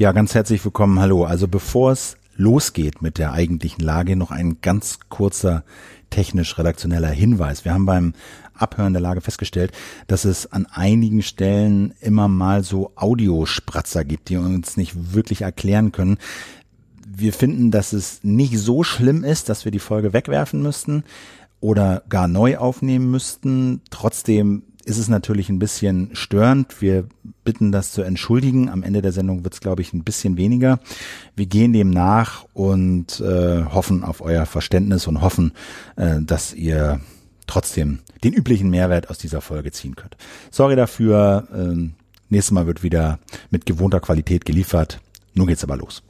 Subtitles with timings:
[0.00, 0.98] Ja, ganz herzlich willkommen.
[0.98, 1.24] Hallo.
[1.24, 5.62] Also bevor es losgeht mit der eigentlichen Lage, noch ein ganz kurzer
[6.08, 7.66] technisch-redaktioneller Hinweis.
[7.66, 8.14] Wir haben beim
[8.54, 9.72] Abhören der Lage festgestellt,
[10.06, 15.92] dass es an einigen Stellen immer mal so Audiospratzer gibt, die uns nicht wirklich erklären
[15.92, 16.16] können.
[17.06, 21.04] Wir finden, dass es nicht so schlimm ist, dass wir die Folge wegwerfen müssten
[21.60, 23.82] oder gar neu aufnehmen müssten.
[23.90, 26.82] Trotzdem ist es natürlich ein bisschen störend.
[26.82, 27.06] Wir
[27.44, 28.68] bitten das zu entschuldigen.
[28.68, 30.80] Am Ende der Sendung wird es, glaube ich, ein bisschen weniger.
[31.36, 35.52] Wir gehen dem nach und äh, hoffen auf euer Verständnis und hoffen,
[35.96, 37.00] äh, dass ihr
[37.46, 40.16] trotzdem den üblichen Mehrwert aus dieser Folge ziehen könnt.
[40.50, 41.46] Sorry dafür.
[41.54, 41.90] Äh,
[42.28, 43.20] nächstes Mal wird wieder
[43.50, 45.00] mit gewohnter Qualität geliefert.
[45.34, 46.02] Nun geht's aber los.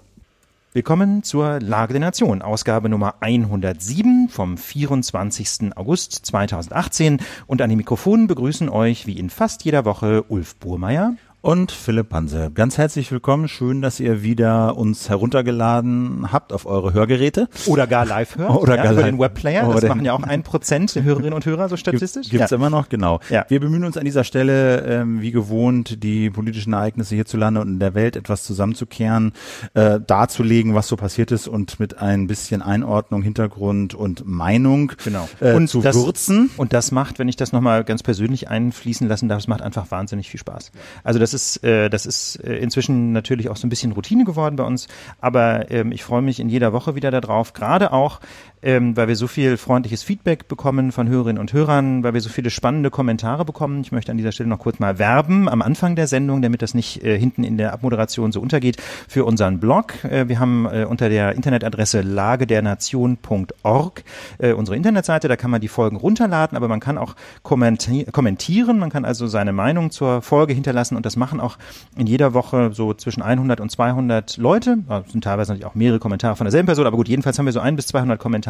[0.72, 5.76] Willkommen zur Lage der Nation, Ausgabe Nummer 107 vom 24.
[5.76, 11.16] August 2018 und an den Mikrofonen begrüßen euch wie in fast jeder Woche Ulf Burmeier
[11.42, 12.50] und Philipp Hanse.
[12.54, 13.48] Ganz herzlich willkommen.
[13.48, 17.48] Schön, dass ihr wieder uns heruntergeladen habt auf eure Hörgeräte.
[17.66, 18.50] Oder gar live hört.
[18.50, 19.10] Oder ja, gar über live.
[19.10, 19.72] den Webplayer.
[19.72, 22.28] Das machen ja auch ein Prozent der Hörerinnen und Hörer, so statistisch.
[22.28, 22.56] Gibt's ja.
[22.56, 23.20] immer noch, genau.
[23.30, 23.46] Ja.
[23.48, 27.78] Wir bemühen uns an dieser Stelle, ähm, wie gewohnt, die politischen Ereignisse hierzulande und in
[27.78, 29.32] der Welt etwas zusammenzukehren,
[29.74, 35.28] äh, darzulegen, was so passiert ist und mit ein bisschen Einordnung, Hintergrund und Meinung genau.
[35.40, 36.50] äh, und zu das, würzen.
[36.58, 39.90] Und das macht, wenn ich das nochmal ganz persönlich einfließen lassen darf, das macht einfach
[39.90, 40.70] wahnsinnig viel Spaß.
[41.02, 44.56] Also das ist, äh, das ist äh, inzwischen natürlich auch so ein bisschen Routine geworden
[44.56, 44.88] bei uns,
[45.20, 48.20] aber ähm, ich freue mich in jeder Woche wieder darauf, gerade auch,
[48.62, 52.28] ähm, weil wir so viel freundliches Feedback bekommen von Hörerinnen und Hörern, weil wir so
[52.28, 53.80] viele spannende Kommentare bekommen.
[53.80, 56.74] Ich möchte an dieser Stelle noch kurz mal werben am Anfang der Sendung, damit das
[56.74, 58.76] nicht äh, hinten in der Abmoderation so untergeht,
[59.08, 60.04] für unseren Blog.
[60.04, 64.04] Äh, wir haben äh, unter der Internetadresse lagedernation.org
[64.38, 68.78] äh, unsere Internetseite, da kann man die Folgen runterladen, aber man kann auch kommenti kommentieren,
[68.78, 71.56] man kann also seine Meinung zur Folge hinterlassen und das machen auch
[71.96, 74.78] in jeder Woche so zwischen 100 und 200 Leute.
[74.88, 77.52] Das sind teilweise natürlich auch mehrere Kommentare von derselben Person, aber gut, jedenfalls haben wir
[77.52, 78.49] so ein bis 200 Kommentare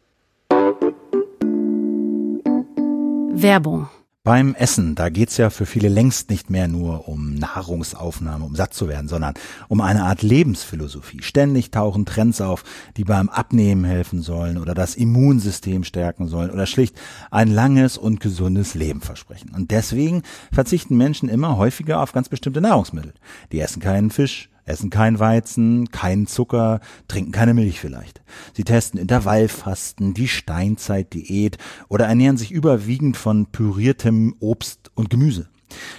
[3.42, 3.88] Werbung.
[4.24, 8.74] Beim Essen, da geht's ja für viele längst nicht mehr nur um Nahrungsaufnahme, um satt
[8.74, 9.32] zu werden, sondern
[9.68, 11.22] um eine Art Lebensphilosophie.
[11.22, 12.62] Ständig tauchen Trends auf,
[12.98, 16.96] die beim Abnehmen helfen sollen oder das Immunsystem stärken sollen oder schlicht
[17.30, 19.52] ein langes und gesundes Leben versprechen.
[19.54, 20.22] Und deswegen
[20.52, 23.14] verzichten Menschen immer häufiger auf ganz bestimmte Nahrungsmittel.
[23.52, 28.22] Die essen keinen Fisch, essen kein Weizen, keinen Zucker, trinken keine Milch vielleicht.
[28.54, 31.58] Sie testen Intervallfasten, die Steinzeitdiät
[31.88, 35.48] oder ernähren sich überwiegend von püriertem Obst und Gemüse.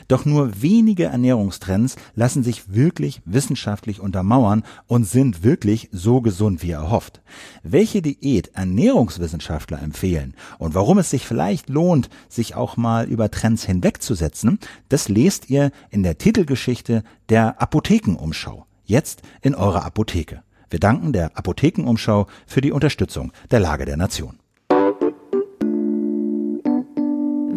[0.08, 6.72] Doch nur wenige Ernährungstrends lassen sich wirklich wissenschaftlich untermauern und sind wirklich so gesund wie
[6.72, 7.22] erhofft.
[7.64, 13.64] Welche Diät Ernährungswissenschaftler empfehlen und warum es sich vielleicht lohnt, sich auch mal über Trends
[13.64, 14.60] hinwegzusetzen,
[14.90, 18.66] das lest ihr in der Titelgeschichte der Apothekenumschau.
[18.86, 20.42] Jetzt in eurer Apotheke.
[20.70, 24.40] Wir danken der Apothekenumschau für die Unterstützung der Lage der Nation.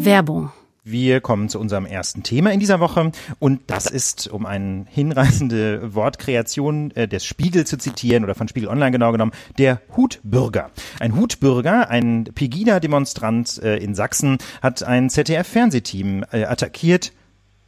[0.04, 0.50] Werbung.
[0.84, 5.94] Wir kommen zu unserem ersten Thema in dieser Woche und das ist, um eine hinreißende
[5.94, 10.72] Wortkreation äh, des Spiegel zu zitieren oder von Spiegel Online genau genommen, der Hutbürger.
[10.98, 17.12] Ein Hutbürger, ein Pegida-Demonstrant äh, in Sachsen, hat ein ZDF-Fernsehteam äh, attackiert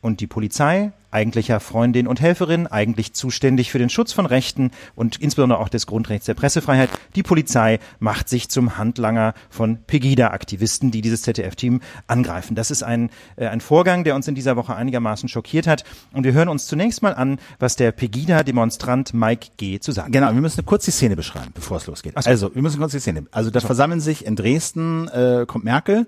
[0.00, 5.16] und die Polizei eigentlicher Freundin und Helferin, eigentlich zuständig für den Schutz von Rechten und
[5.16, 6.90] insbesondere auch des Grundrechts der Pressefreiheit.
[7.14, 12.54] Die Polizei macht sich zum Handlanger von Pegida-Aktivisten, die dieses ZDF-Team angreifen.
[12.56, 15.84] Das ist ein, äh, ein Vorgang, der uns in dieser Woche einigermaßen schockiert hat.
[16.12, 19.78] Und wir hören uns zunächst mal an, was der Pegida-Demonstrant Mike G.
[19.78, 22.14] zu sagen Genau, wir müssen kurz die Szene beschreiben, bevor es losgeht.
[22.16, 22.28] So.
[22.28, 23.26] Also, wir müssen kurz die Szene.
[23.30, 26.06] Also, da versammeln sich in Dresden, äh, kommt Merkel.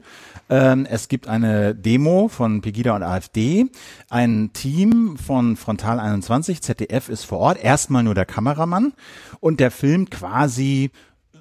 [0.49, 3.67] Ähm, es gibt eine Demo von Pegida und AfD.
[4.11, 8.93] Ein Team von Frontal 21, ZDF ist vor Ort, erstmal nur der Kameramann
[9.41, 10.91] und der filmt quasi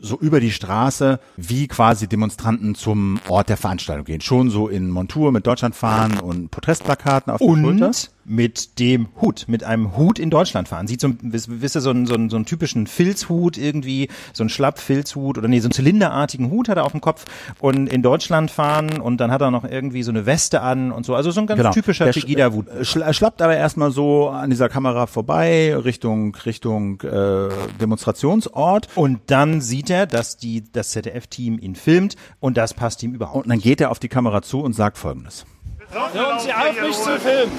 [0.01, 4.21] so über die Straße, wie quasi Demonstranten zum Ort der Veranstaltung gehen.
[4.21, 7.91] Schon so in Montur mit Deutschlandfahnen und Protestplakaten auf der Und Schulter.
[8.25, 10.87] Mit dem Hut, mit einem Hut in Deutschland fahren.
[10.87, 14.49] Sieht so, wisst ihr, so einen, so, einen, so einen typischen Filzhut irgendwie, so einen
[14.49, 17.25] Schlappfilzhut oder nee, so einen zylinderartigen Hut hat er auf dem Kopf
[17.59, 21.05] und in Deutschland fahren und dann hat er noch irgendwie so eine Weste an und
[21.05, 21.13] so.
[21.15, 21.71] Also so ein ganz Genau.
[21.71, 22.65] typischer Pegida-Hut.
[22.83, 27.49] Sch er schlappt aber erstmal so an dieser Kamera vorbei, Richtung, Richtung äh,
[27.79, 28.87] Demonstrationsort.
[28.95, 33.45] Und dann sieht er, dass die, das ZDF-Team ihn filmt und das passt ihm überhaupt.
[33.45, 35.45] Und dann geht er auf die Kamera zu und sagt folgendes.
[35.91, 37.51] Hören Sie auf, mich zu filmen.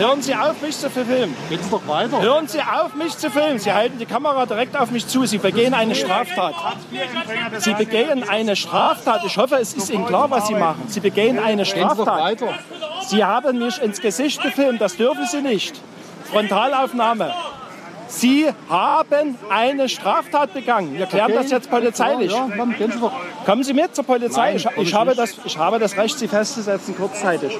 [0.00, 1.36] Hören Sie auf, mich zu filmen.
[1.50, 2.22] Geht's doch weiter.
[2.22, 3.58] Hören Sie auf, mich zu filmen.
[3.58, 5.26] Sie halten die Kamera direkt auf mich zu.
[5.26, 6.54] Sie begehen eine Straftat.
[7.58, 9.22] Sie begehen eine Straftat.
[9.26, 10.84] Ich hoffe, es ist Ihnen klar, was Sie machen.
[10.88, 12.38] Sie begehen eine Straftat.
[13.08, 14.80] Sie haben mich ins Gesicht gefilmt.
[14.80, 15.78] Das dürfen Sie nicht.
[16.30, 17.34] Frontalaufnahme.
[18.08, 20.98] Sie haben eine Straftat begangen.
[20.98, 22.32] Wir klären das jetzt polizeilich.
[22.32, 23.12] Ja, doch.
[23.44, 24.54] Kommen Sie mit zur Polizei.
[24.54, 27.58] Nein, ich, ich, habe das, ich habe das Recht, Sie festzusetzen, kurzzeitig.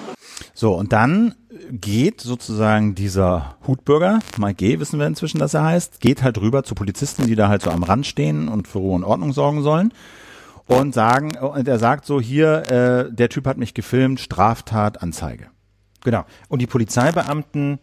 [0.60, 1.36] So, und dann
[1.70, 6.64] geht sozusagen dieser Hutbürger, Mike G., wissen wir inzwischen, dass er heißt, geht halt rüber
[6.64, 9.62] zu Polizisten, die da halt so am Rand stehen und für Ruhe und Ordnung sorgen
[9.62, 9.94] sollen.
[10.66, 15.46] Und sagen, und er sagt so, hier, äh, der Typ hat mich gefilmt, Straftat, Anzeige.
[16.04, 16.26] Genau.
[16.50, 17.78] Und die Polizeibeamten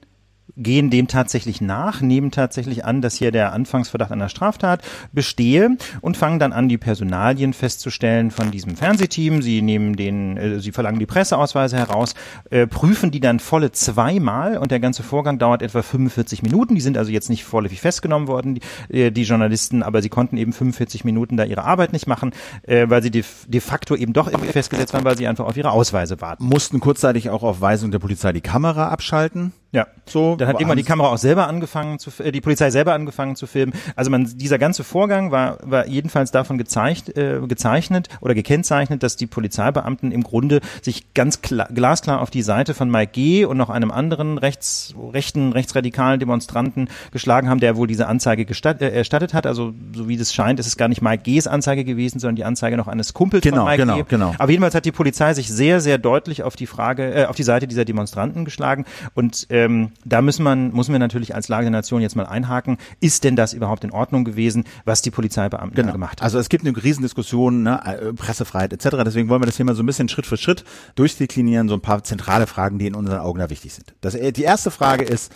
[0.56, 6.18] gehen dem tatsächlich nach, nehmen tatsächlich an, dass hier der Anfangsverdacht einer Straftat bestehe und
[6.18, 9.42] fangen dann an, die Personalien festzustellen von diesem Fernsehteam.
[9.42, 12.16] Sie nehmen den, äh, sie verlangen die Presseausweise heraus,
[12.50, 16.76] äh, prüfen die dann volle zweimal und der ganze Vorgang dauert etwa 45 Minuten.
[16.76, 20.38] Die sind also jetzt nicht vorläufig festgenommen worden, die, äh, die Journalisten, aber sie konnten
[20.38, 22.32] eben 45 Minuten da ihre Arbeit nicht machen,
[22.64, 25.58] äh, weil sie de, de facto eben doch irgendwie festgesetzt waren, weil sie einfach auf
[25.58, 26.46] ihre Ausweise warten.
[26.46, 29.54] Mussten kurzzeitig auch auf Weisung der Polizei die Kamera abschalten.
[29.78, 32.94] Ja, So, Dann hat irgendwann die Kamera auch selber angefangen zu, äh, die Polizei selber
[32.96, 33.74] angefangen zu filmen.
[33.96, 39.18] Also man, dieser ganze Vorgang war, war jedenfalls davon gezeigt, äh, gezeichnet oder gekennzeichnet, dass
[39.18, 43.46] die Polizeibeamten im Grunde sich ganz klar, glasklar auf die Seite von Mike G.
[43.46, 48.82] und noch einem anderen rechts, rechten, rechtsradikalen Demonstranten geschlagen haben, der wohl diese Anzeige gestatt,
[48.82, 49.46] äh, erstattet hat.
[49.46, 52.46] Also so wie das scheint, ist es gar nicht Mike G.'s Anzeige gewesen, sondern die
[52.46, 54.04] Anzeige noch eines Kumpels Genau, von Mike genau, G.
[54.10, 54.34] genau.
[54.40, 57.44] Aber jedenfalls hat die Polizei sich sehr, sehr deutlich auf die Frage, äh, auf die
[57.44, 58.86] Seite dieser Demonstranten geschlagen.
[59.14, 62.78] Und ähm, da müssen man, müssen wir natürlich als Lage der Nation jetzt mal einhaken.
[63.00, 66.26] Ist denn das überhaupt in Ordnung gewesen, was die Polizeibeamten da gemacht haben?
[66.26, 68.98] Also es gibt eine Riesendiskussion, ne, äh, Pressefreiheit etc.
[69.06, 70.64] Deswegen wollen wir das hier mal so ein bisschen Schritt für Schritt
[70.96, 73.94] durchdeklinieren, so ein paar zentrale Fragen, die in unseren Augen da wichtig sind.
[74.02, 75.32] Das, äh, die erste Frage ist,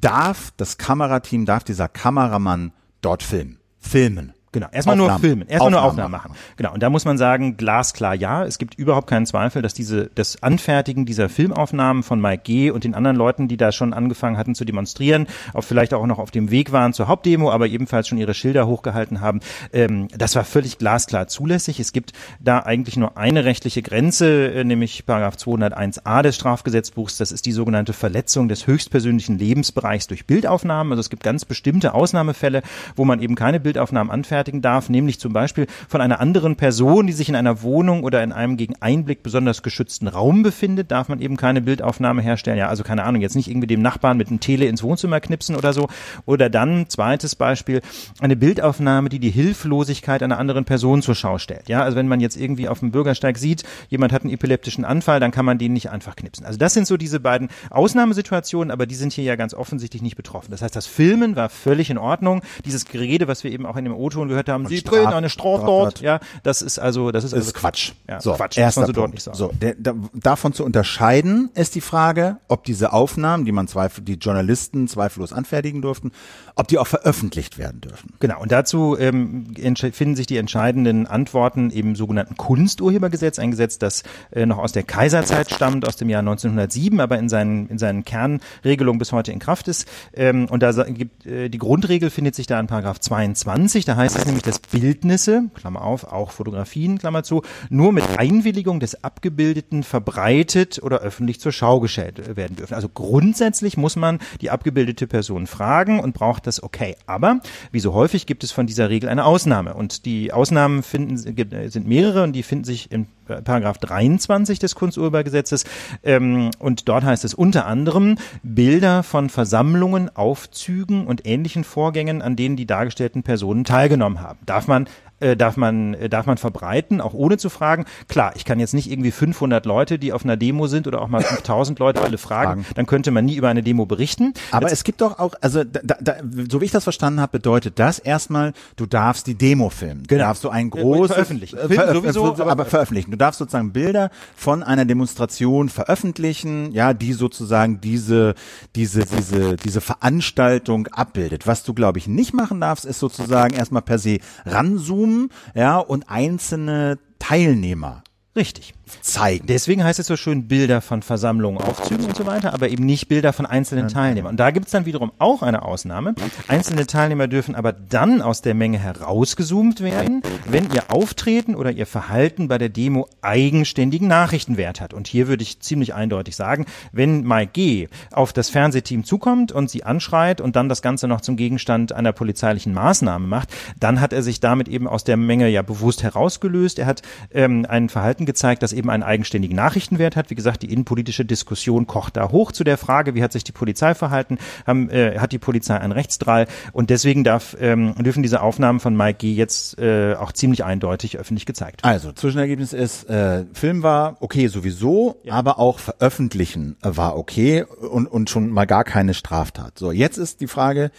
[0.00, 3.58] darf das Kamerateam, darf dieser Kameramann dort filmen?
[3.78, 4.32] Filmen.
[4.52, 5.20] Genau, erstmal nur Aufnahmen.
[5.20, 6.32] filmen, erstmal nur Aufnahmen machen.
[6.56, 10.10] Genau, und da muss man sagen, glasklar ja, es gibt überhaupt keinen Zweifel, dass diese
[10.14, 12.70] das Anfertigen dieser Filmaufnahmen von Mike G.
[12.70, 16.18] und den anderen Leuten, die da schon angefangen hatten zu demonstrieren, auch vielleicht auch noch
[16.18, 19.40] auf dem Weg waren zur Hauptdemo, aber ebenfalls schon ihre Schilder hochgehalten haben,
[19.72, 21.78] ähm, das war völlig glasklar zulässig.
[21.78, 27.32] Es gibt da eigentlich nur eine rechtliche Grenze, äh, nämlich Paragraph 201a des Strafgesetzbuchs, das
[27.32, 30.92] ist die sogenannte Verletzung des höchstpersönlichen Lebensbereichs durch Bildaufnahmen.
[30.92, 32.62] Also es gibt ganz bestimmte Ausnahmefälle,
[32.96, 37.12] wo man eben keine Bildaufnahmen anfertigen darf, nämlich zum Beispiel von einer anderen Person, die
[37.12, 41.20] sich in einer Wohnung oder in einem gegen Einblick besonders geschützten Raum befindet, darf man
[41.20, 42.56] eben keine Bildaufnahme herstellen.
[42.56, 45.56] Ja, also keine Ahnung, jetzt nicht irgendwie dem Nachbarn mit einem Tele ins Wohnzimmer knipsen
[45.56, 45.88] oder so.
[46.24, 47.80] Oder dann, zweites Beispiel,
[48.20, 51.68] eine Bildaufnahme, die die Hilflosigkeit einer anderen Person zur Schau stellt.
[51.68, 55.18] Ja, also wenn man jetzt irgendwie auf dem Bürgersteig sieht, jemand hat einen epileptischen Anfall,
[55.18, 56.46] dann kann man den nicht einfach knipsen.
[56.46, 60.16] Also das sind so diese beiden Ausnahmesituationen, aber die sind hier ja ganz offensichtlich nicht
[60.16, 60.52] betroffen.
[60.52, 62.42] Das heißt, das Filmen war völlig in Ordnung.
[62.64, 65.28] Dieses Gerede, was wir eben auch in dem O-Ton gehört haben, sie Straf- drehen eine
[65.30, 67.92] Straftat, ja, das ist also, das ist, also ist Quatsch.
[68.08, 69.08] Ja, so, Quatsch, muss erster man so Punkt.
[69.08, 69.36] deutlich sagen.
[69.36, 74.02] So, der, da, davon zu unterscheiden ist die Frage, ob diese Aufnahmen, die man zweifel,
[74.04, 76.12] die Journalisten zweifellos anfertigen durften,
[76.54, 78.14] ob die auch veröffentlicht werden dürfen.
[78.20, 79.54] Genau, und dazu ähm,
[79.92, 84.82] finden sich die entscheidenden Antworten im sogenannten Kunsturhebergesetz, ein Gesetz, das äh, noch aus der
[84.82, 89.38] Kaiserzeit stammt, aus dem Jahr 1907, aber in seinen, in seinen Kernregelungen bis heute in
[89.38, 89.88] Kraft ist.
[90.14, 94.17] Ähm, und da gibt äh, die Grundregel findet sich da in Paragraph 22, da heißt
[94.18, 99.82] es nämlich, dass Bildnisse, Klammer auf, auch Fotografien, Klammer zu, nur mit Einwilligung des Abgebildeten
[99.82, 102.74] verbreitet oder öffentlich zur Schau gestellt äh, werden dürfen.
[102.74, 106.96] Also grundsätzlich muss man die abgebildete Person fragen und braucht das okay.
[107.06, 107.40] Aber
[107.72, 109.74] wie so häufig gibt es von dieser Regel eine Ausnahme.
[109.74, 113.06] Und die Ausnahmen finden, gibt- äh, sind mehrere und die finden sich in äh,
[113.44, 115.64] Paragraph 23 des Kunsturhebergesetzes.
[116.02, 122.36] Ähm, und dort heißt es unter anderem Bilder von Versammlungen, Aufzügen und ähnlichen Vorgängen, an
[122.36, 124.38] denen die dargestellten Personen teilgenommen haben.
[124.46, 124.88] Darf man
[125.20, 127.84] äh, darf man äh, darf man verbreiten, auch ohne zu fragen.
[128.08, 131.08] Klar, ich kann jetzt nicht irgendwie 500 Leute, die auf einer Demo sind oder auch
[131.08, 134.32] mal 5000 Leute alle fragen, dann könnte man nie über eine Demo berichten.
[134.52, 136.14] Aber es gibt doch auch, also da, da,
[136.50, 140.02] so wie ich das verstanden habe, bedeutet das erstmal, du darfst die Demo filmen.
[140.02, 140.24] Du Genau.
[140.24, 141.56] darfst du ein Ja, großes veröffentlichen.
[141.58, 143.10] äh, Filmen veröf- sowieso, aber, aber- veröffentlichen.
[143.10, 148.34] Du darfst sozusagen Bilder von einer Demonstration veröffentlichen, ja, die sozusagen diese
[148.76, 151.46] diese diese diese Veranstaltung abbildet.
[151.46, 155.07] Was du glaube ich nicht machen darfst, ist sozusagen erstmal per se ranzoomen,
[155.54, 158.02] ja, und einzelne Teilnehmer
[158.38, 158.72] Richtig.
[159.00, 159.46] zeigen.
[159.46, 163.08] Deswegen heißt es so schön Bilder von Versammlungen, Aufzügen und so weiter, aber eben nicht
[163.08, 164.32] Bilder von einzelnen Teilnehmern.
[164.32, 166.14] Und da gibt's dann wiederum auch eine Ausnahme.
[166.46, 171.86] Einzelne Teilnehmer dürfen aber dann aus der Menge herausgezoomt werden, wenn ihr Auftreten oder ihr
[171.86, 174.94] Verhalten bei der Demo eigenständigen Nachrichtenwert hat.
[174.94, 177.88] Und hier würde ich ziemlich eindeutig sagen, wenn Mike G.
[178.12, 182.12] auf das Fernsehteam zukommt und sie anschreit und dann das Ganze noch zum Gegenstand einer
[182.12, 186.78] polizeilichen Maßnahme macht, dann hat er sich damit eben aus der Menge ja bewusst herausgelöst.
[186.78, 187.02] Er hat
[187.32, 190.28] ähm, ein Verhalten gezeigt, das eben einen eigenständigen Nachrichtenwert hat.
[190.28, 193.52] Wie gesagt, die innenpolitische Diskussion kocht da hoch zu der Frage, wie hat sich die
[193.52, 198.42] Polizei verhalten, haben, äh, hat die Polizei einen Rechtsdrall und deswegen darf, ähm, dürfen diese
[198.42, 199.32] Aufnahmen von Mike G.
[199.32, 201.84] jetzt äh, auch ziemlich eindeutig öffentlich gezeigt.
[201.84, 208.28] Also, Zwischenergebnis ist, äh, Film war okay sowieso, aber auch veröffentlichen war okay und, und
[208.28, 209.78] schon mal gar keine Straftat.
[209.78, 210.90] So, jetzt ist die Frage,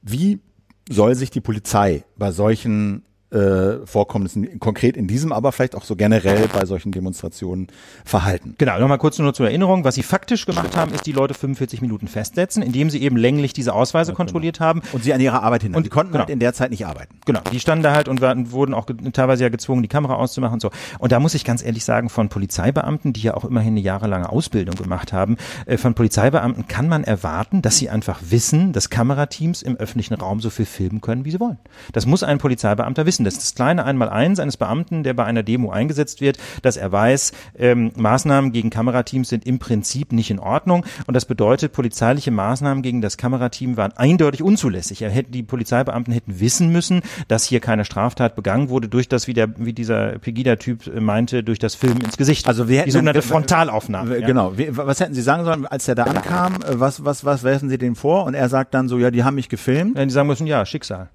[0.00, 0.40] wie
[0.88, 5.96] soll sich die Polizei bei solchen äh, Vorkommnissen, konkret in diesem, aber vielleicht auch so
[5.96, 7.68] generell bei solchen Demonstrationen
[8.04, 8.54] verhalten?
[8.58, 9.84] Genau, nochmal kurz nur zur Erinnerung.
[9.84, 13.52] Was sie faktisch gemacht haben, ist die Leute 45 Minuten festsetzen, indem sie eben länglich
[13.52, 14.82] diese Ausweise kontrolliert haben.
[14.92, 15.78] Und sie an ihrer Arbeit hindern.
[15.78, 16.24] Und- die konnten genau.
[16.24, 17.14] halt in der Zeit nicht arbeiten.
[17.24, 20.54] Genau, die standen da halt und waren, wurden auch teilweise ja gezwungen, die Kamera auszumachen
[20.54, 20.70] und so.
[20.98, 24.30] Und da muss ich ganz ehrlich sagen, von Polizeibeamten, die ja auch immerhin eine jahrelange
[24.30, 29.62] Ausbildung gemacht haben, äh, von Polizeibeamten kann man erwarten, dass sie einfach wissen, dass Kamerateams
[29.62, 31.58] im öffentlichen Raum so viel filmen können, wie sie wollen.
[31.92, 33.17] Das muss ein Polizeibeamter wissen.
[33.24, 36.90] Das ist das kleine Einmaleins eines Beamten, der bei einer Demo eingesetzt wird, dass er
[36.92, 40.84] weiß, ähm, Maßnahmen gegen Kamerateams sind im Prinzip nicht in Ordnung.
[41.06, 45.02] Und das bedeutet, polizeiliche Maßnahmen gegen das Kamerateam waren eindeutig unzulässig.
[45.02, 49.26] Er hätte, die Polizeibeamten hätten wissen müssen, dass hier keine Straftat begangen wurde durch das,
[49.26, 52.46] wie der, wie dieser Pegida-Typ äh, meinte, durch das Film ins Gesicht.
[52.48, 54.16] Also wir hätten die sogenannte Frontalaufnahme.
[54.16, 54.26] Äh, ja.
[54.26, 54.56] Genau.
[54.56, 56.54] Wie, was hätten Sie sagen sollen, als der da ankam?
[56.56, 58.24] Äh, Was, was, was werfen Sie dem vor?
[58.24, 59.96] Und er sagt dann so, ja, die haben mich gefilmt.
[59.96, 61.08] Ja, die sagen müssen, ja, Schicksal.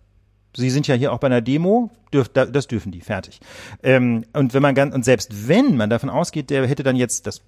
[0.55, 3.39] Sie sind ja hier auch bei einer Demo, dürf, da- das dürfen die, fertig.
[3.81, 7.25] Ähm, und wenn man ganz, und selbst wenn man davon ausgeht, der hätte dann jetzt
[7.27, 7.41] das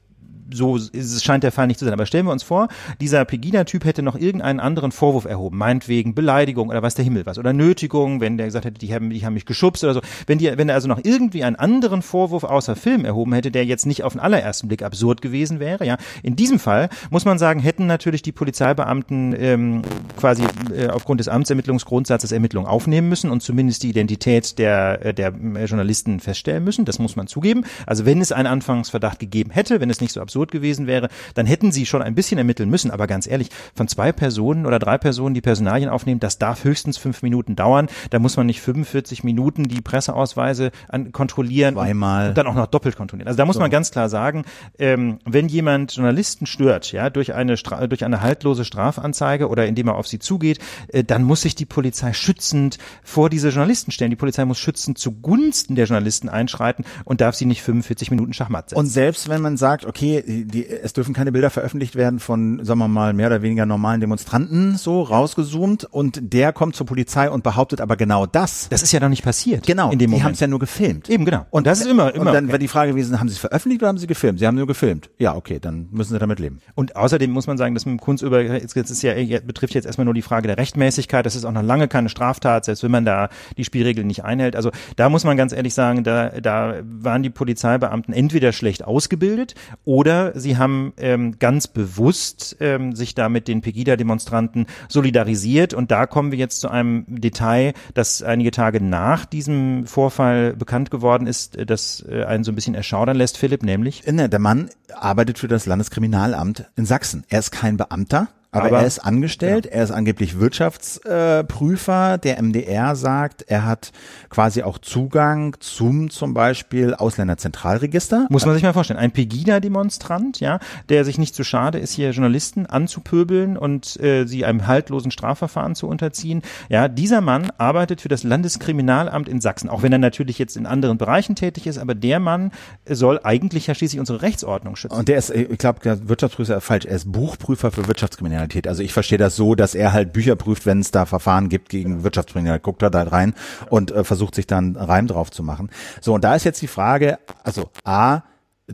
[0.52, 1.94] so ist, scheint der Fall nicht zu sein.
[1.94, 2.68] Aber stellen wir uns vor,
[3.02, 7.38] dieser Pegida-Typ hätte noch irgendeinen anderen Vorwurf erhoben, meinetwegen Beleidigung oder was der Himmel was
[7.38, 10.02] oder Nötigung, wenn der gesagt hätte, die haben, die haben mich geschubst oder so.
[10.28, 13.66] Wenn die, wenn er also noch irgendwie einen anderen Vorwurf außer Film erhoben hätte, der
[13.66, 15.98] jetzt nicht auf den allerersten Blick absurd gewesen wäre, ja.
[16.24, 19.82] In diesem Fall muss man sagen, hätten natürlich die Polizeibeamten ähm,
[20.18, 20.44] quasi
[20.76, 25.66] äh, aufgrund des Amtsermittlungsgrundsatzes Ermittlungen aufnehmen müssen und zumindest die Identität der, äh, der äh,
[25.66, 26.86] Journalisten feststellen müssen.
[26.86, 27.64] Das muss man zugeben.
[27.86, 31.46] Also wenn es einen Anfangsverdacht gegeben hätte, wenn es nicht so absurd gewesen wäre, dann
[31.46, 32.92] hätten sie schon ein bisschen ermitteln müssen.
[32.92, 36.98] Aber ganz ehrlich, von zwei Personen oder drei Personen, die Personalien aufnehmen, das darf höchstens
[36.98, 37.88] fünf Minuten dauern.
[38.10, 42.30] Da muss man nicht 45 Minuten die Presseausweise an, kontrollieren Zweimal.
[42.30, 43.28] und dann auch noch doppelt kontrollieren.
[43.28, 44.46] Also da muss man ganz klar sagen,
[44.80, 49.88] ähm, wenn jemand Journalisten stört, ja, durch eine Stra durch eine haltlose Strafanzeige oder indem
[49.88, 54.10] er auf sie zugeht, äh, dann muss sich die Polizei schützend vor diese Journalisten stellen.
[54.12, 58.70] Die Polizei muss schützend zugunsten der Journalisten einschreiten und darf sie nicht 45 Minuten Schachmatt
[58.70, 58.80] setzen.
[58.80, 62.80] Und selbst wenn man sagt, okay, die, es dürfen keine Bilder veröffentlicht werden von, sagen
[62.80, 67.44] wir mal, mehr oder weniger normalen Demonstranten, so rausgezoomt, und der kommt zur Polizei und
[67.44, 68.68] behauptet aber genau das.
[68.70, 69.66] das ist ja noch nicht passiert.
[69.66, 71.10] Genau, in dem die haben es ja nur gefilmt.
[71.10, 71.46] Eben, genau.
[71.52, 72.48] Und das ist immer- immer Und dann okay.
[72.54, 74.40] wäre die Frage gewesen, haben sie es veröffentlicht oder haben sie gefilmt?
[74.40, 75.10] Sie haben nur gefilmt.
[75.20, 76.60] Ja, okay, dann müssen sie damit leben.
[76.76, 79.14] Und außerdem muss man sagen, dass mit dem Kunstüber, jetzt ist ja,
[79.46, 81.26] betrifft jetzt erstmal nur die Frage der Rechtmäßigkeit.
[81.26, 84.56] Das ist auch noch lange keine Straftat, selbst wenn man da die Spielregeln nicht einhält.
[84.56, 89.56] Also da muss man ganz ehrlich sagen, da, da waren die Polizeibeamten entweder schlecht ausgebildet
[89.84, 95.74] oder sie haben ähm, ganz bewusst ähm, sich da mit den Pegida-Demonstranten solidarisiert.
[95.74, 100.92] Und da kommen wir jetzt zu einem Detail, das einige Tage nach diesem Vorfall bekannt
[100.92, 104.40] geworden ist, äh, das äh, einen so ein bisschen erschaudern lässt, Philipp, nämlich Ne, Der
[104.40, 107.24] Mann arbeitet für das Landeskriminalamt in Sachsen.
[107.30, 109.66] Er ist kein Beamter, aber, Aber- er ist angestellt.
[109.66, 112.18] Er ist angeblich Wirtschaftsprüfer.
[112.18, 113.92] Der MDR sagt, er hat
[114.30, 118.28] quasi auch Zugang zum zum Beispiel Ausländerzentralregister.
[118.30, 119.00] Muss man sich mal vorstellen.
[119.00, 120.60] Ein Pegida-Demonstrant, ja,
[120.90, 125.76] der sich nicht zu schade ist, hier Journalisten anzupöbeln und äh, sie einem haltlosen Strafverfahren
[125.76, 126.42] zu unterziehen.
[126.70, 130.66] Ja, dieser Mann arbeitet für das Landeskriminalamt in Sachsen, auch wenn er natürlich jetzt in
[130.66, 132.52] anderen Bereichen tätig ist, aber der Mann
[132.88, 134.98] soll eigentlich ja schließlich unsere Rechtsordnung schützen.
[134.98, 136.86] Und der ist, ich glaube, der Wirtschaftsprüfer falsch.
[136.86, 138.45] Er ist Buchprüfer für Wirtschaftskriminalität.
[138.46, 138.68] Wirtschaftskriminalität.
[138.68, 141.70] Also ich verstehe das so, dass er halt Bücher prüft, wenn es da Verfahren gibt
[141.70, 142.64] gegen Wirtschaftskriminalität.
[142.64, 143.34] Guckt er da rein
[143.70, 145.70] und äh, versucht sich dann Reim drauf zu machen.
[146.02, 148.22] So, und da ist jetzt die Frage, also A,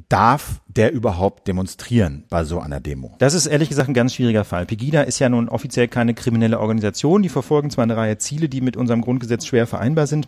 [0.07, 3.15] darf der überhaupt demonstrieren bei so einer Demo?
[3.19, 4.65] Das ist ehrlich gesagt ein ganz schwieriger Fall.
[4.65, 7.21] Pegida ist ja nun offiziell keine kriminelle Organisation.
[7.21, 10.27] Die verfolgen zwar eine Reihe Ziele, die mit unserem Grundgesetz schwer vereinbar sind.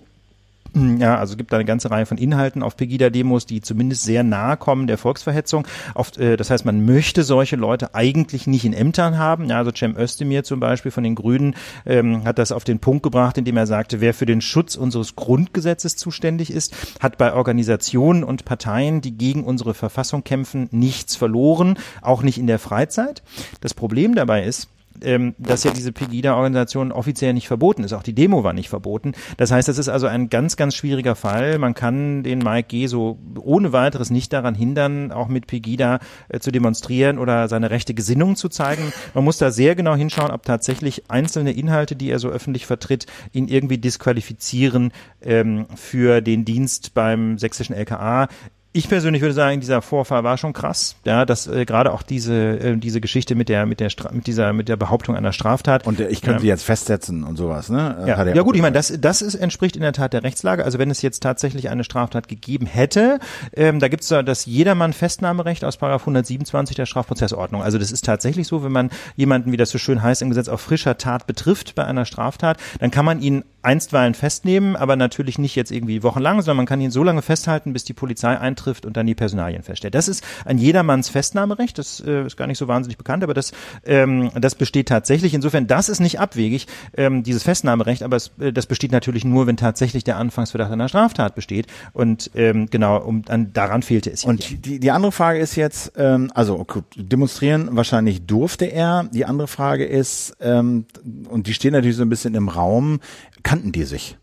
[1.04, 4.58] Ja, also gibt da eine ganze Reihe von Inhalten auf Pegida-Demos, die zumindest sehr nahe
[4.58, 5.68] kommen der Volksverhetzung.
[5.96, 9.50] Oft, äh, das heißt, man möchte solche Leute eigentlich nicht in Ämtern haben.
[9.50, 13.04] Ja, also Cem Özdemir zum Beispiel von den Grünen ähm, hat das auf den Punkt
[13.04, 18.24] gebracht, indem er sagte, wer für den Schutz unseres Grundgesetzes zuständig ist, hat bei Organisationen
[18.24, 23.24] und Parteien, die gegen unsere Verfassung kämpfen, nichts verloren, auch nicht in der Freizeit.
[23.62, 24.70] Das Problem dabei ist,
[25.02, 27.94] ähm, dass ja diese Pegida-Organisation offiziell nicht verboten ist.
[27.94, 29.14] Auch die Demo war nicht verboten.
[29.38, 31.58] Das heißt, das ist also ein ganz, ganz schwieriger Fall.
[31.58, 32.88] Man kann den Mike G.
[32.88, 37.94] so ohne weiteres nicht daran hindern, auch mit Pegida äh, zu demonstrieren oder seine rechte
[37.94, 38.94] Gesinnung zu zeigen.
[39.14, 43.06] Man muss da sehr genau hinschauen, ob tatsächlich einzelne Inhalte, die er so öffentlich vertritt,
[43.32, 48.28] ihn irgendwie disqualifizieren ähm, für den Dienst beim sächsischen LKA
[48.76, 52.34] ich persönlich würde sagen, dieser Vorfall war schon krass, ja, dass äh, gerade auch diese
[52.34, 55.86] äh, diese Geschichte mit der mit der Stra mit dieser mit der Behauptung einer Straftat
[55.86, 56.50] und äh, ich könnte ja.
[56.50, 57.98] jetzt festsetzen und sowas, ne?
[58.04, 60.66] Äh, ja, ja gut, ich meine, das das ist entspricht in der Tat der Rechtslage.
[60.66, 63.20] Also wenn es jetzt tatsächlich eine Straftat gegeben hätte,
[63.56, 67.62] ähm, da gibt's da das jedermann Festnahmerecht aus Paragraph 127 der Strafprozessordnung.
[67.62, 70.48] Also das ist tatsächlich so, wenn man jemanden, wie das so schön heißt im Gesetz,
[70.48, 75.40] auf frischer Tat betrifft bei einer Straftat, dann kann man ihn einstweilen festnehmen, aber natürlich
[75.40, 78.86] nicht jetzt irgendwie wochenlang, sondern man kann ihn so lange festhalten, bis die Polizei eintrifft
[78.86, 79.96] und dann die Personalien feststellt.
[79.96, 83.52] Das ist ein jedermanns Festnahmerecht, das äh, ist gar nicht so wahnsinnig bekannt, aber das,
[83.86, 85.34] ähm, das besteht tatsächlich.
[85.34, 89.48] Insofern, das ist nicht abwegig, ähm, dieses Festnahmerecht, aber es, äh, das besteht natürlich nur,
[89.48, 91.68] wenn tatsächlich der Anfangsverdacht einer Straftat besteht.
[91.94, 94.24] Und ähm, genau, um, an, daran fehlte es.
[94.24, 99.10] Und die, die andere Frage ist jetzt, ähm, also gut, demonstrieren wahrscheinlich durfte er.
[99.12, 100.86] Die andere Frage ist, ähm,
[101.30, 103.00] und die stehen natürlich so ein bisschen im Raum,
[103.44, 104.18] kannten die sich?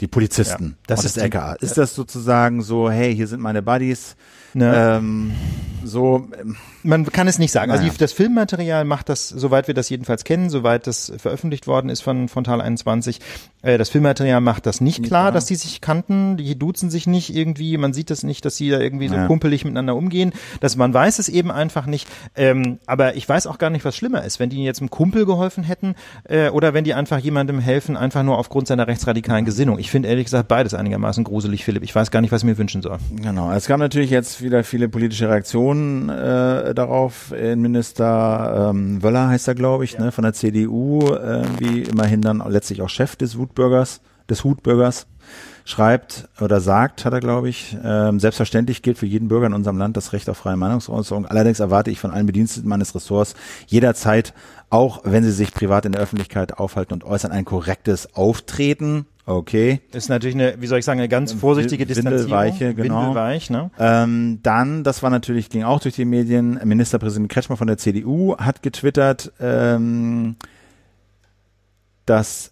[0.00, 0.64] Die Polizisten.
[0.64, 1.54] Ja, das ist LKA.
[1.54, 4.16] Ist das sozusagen so, hey, hier sind meine Buddies,
[4.54, 4.98] Ne?
[4.98, 5.32] Ähm,
[5.84, 7.70] so, ähm, man kann es nicht sagen.
[7.70, 7.90] Also naja.
[7.90, 12.00] Also das Filmmaterial macht das, soweit wir das jedenfalls kennen, soweit das veröffentlicht worden ist
[12.00, 13.20] von Frontal 21,
[13.62, 17.06] äh, das Filmmaterial macht das nicht, klar, klar, dass die sich kannten, die duzen sich
[17.06, 19.22] nicht irgendwie, man sieht das nicht, dass sie da irgendwie naja.
[19.22, 22.08] so kumpelig miteinander umgehen, dass man weiß es eben einfach nicht.
[22.34, 25.26] Ähm, aber ich weiß auch gar nicht, was schlimmer ist, wenn die jetzt einem Kumpel
[25.26, 29.78] geholfen hätten äh, oder wenn die einfach jemandem helfen, einfach nur aufgrund seiner rechtsradikalen Gesinnung.
[29.78, 31.82] Ich finde ehrlich gesagt beides einigermaßen gruselig, Philipp.
[31.82, 32.98] Ich weiß gar nicht, was ich mir wünschen soll.
[33.14, 37.32] Genau, es gab natürlich jetzt wieder viele politische Reaktionen äh, darauf.
[37.32, 40.04] Innenminister ähm, Wöller heißt er, glaube ich, ja.
[40.04, 45.06] ne, von der CDU, äh, wie immerhin dann letztlich auch Chef des Wutbürgers, des Hutbürgers
[45.64, 49.78] schreibt oder sagt, hat er, glaube ich, ähm, selbstverständlich gilt für jeden Bürger in unserem
[49.78, 51.26] Land das Recht auf freie Meinungsäußerung.
[51.26, 53.34] Allerdings erwarte ich von allen Bediensteten meines Ressorts
[53.66, 54.34] jederzeit,
[54.68, 59.80] auch wenn sie sich privat in der Öffentlichkeit aufhalten und äußern, ein korrektes Auftreten Okay.
[59.92, 62.20] Ist natürlich eine, wie soll ich sagen, eine ganz vorsichtige Distanzierung.
[62.22, 63.00] Windelweiche, genau.
[63.02, 63.70] Windelweich, ne?
[63.78, 68.36] Ähm, dann, das war natürlich, ging auch durch die Medien, Ministerpräsident Kretschmer von der CDU
[68.36, 70.34] hat getwittert, ähm,
[72.06, 72.50] dass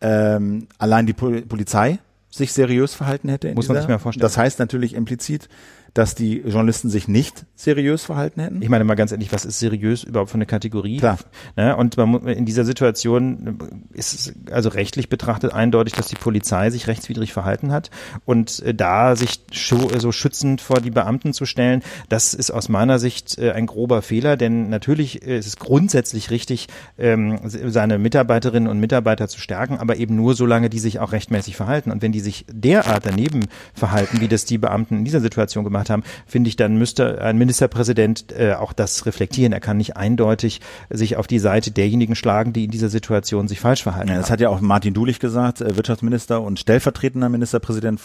[0.00, 1.98] ähm, allein die Polizei
[2.30, 3.52] sich seriös verhalten hätte.
[3.54, 4.22] Muss man sich mal vorstellen.
[4.22, 5.48] Das heißt natürlich implizit,
[5.94, 8.62] dass die Journalisten sich nicht seriös verhalten hätten?
[8.62, 10.98] Ich meine mal ganz ehrlich, was ist seriös überhaupt für eine Kategorie?
[10.98, 11.18] Klar.
[11.56, 11.76] Ne?
[11.76, 13.58] Und man, in dieser Situation
[13.92, 17.90] ist es also rechtlich betrachtet eindeutig, dass die Polizei sich rechtswidrig verhalten hat
[18.24, 22.98] und äh, da sich so schützend vor die Beamten zu stellen, das ist aus meiner
[22.98, 28.80] Sicht äh, ein grober Fehler, denn natürlich ist es grundsätzlich richtig, ähm, seine Mitarbeiterinnen und
[28.80, 31.90] Mitarbeiter zu stärken, aber eben nur solange die sich auch rechtmäßig verhalten.
[31.90, 35.79] Und wenn die sich derart daneben verhalten, wie das die Beamten in dieser Situation gemacht
[35.80, 39.52] gemacht haben, finde ich, dann müsste ein Ministerpräsident äh, auch das reflektieren.
[39.52, 43.60] Er kann nicht eindeutig sich auf die Seite derjenigen schlagen, die in dieser Situation sich
[43.60, 44.10] falsch verhalten.
[44.10, 44.32] Ja, das haben.
[44.32, 48.00] hat ja auch Martin Dulich gesagt, äh, Wirtschaftsminister und stellvertretender Ministerpräsident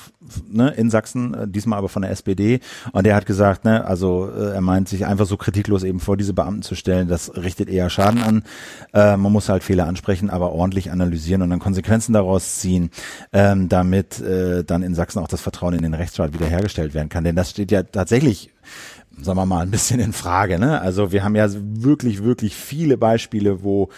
[0.49, 2.59] ne, in Sachsen, äh, diesmal aber von der SPD.
[2.91, 6.17] Und der hat gesagt, ne, also äh, er meint, sich einfach so kritiklos eben vor
[6.17, 8.43] diese Beamten zu stellen, das richtet eher Schaden an.
[8.93, 12.91] Äh, man muss halt Fehler ansprechen, aber ordentlich analysieren und dann Konsequenzen daraus ziehen,
[13.33, 17.23] ähm, damit äh, dann in Sachsen auch das Vertrauen in den Rechtsstaat wiederhergestellt werden kann.
[17.23, 18.51] Denn das steht steht ja tatsächlich
[19.21, 20.59] sagen wir mal, ein bisschen in Frage.
[20.59, 20.81] Ne?
[20.81, 23.89] Also wir haben ja wirklich, wirklich viele Beispiele, wo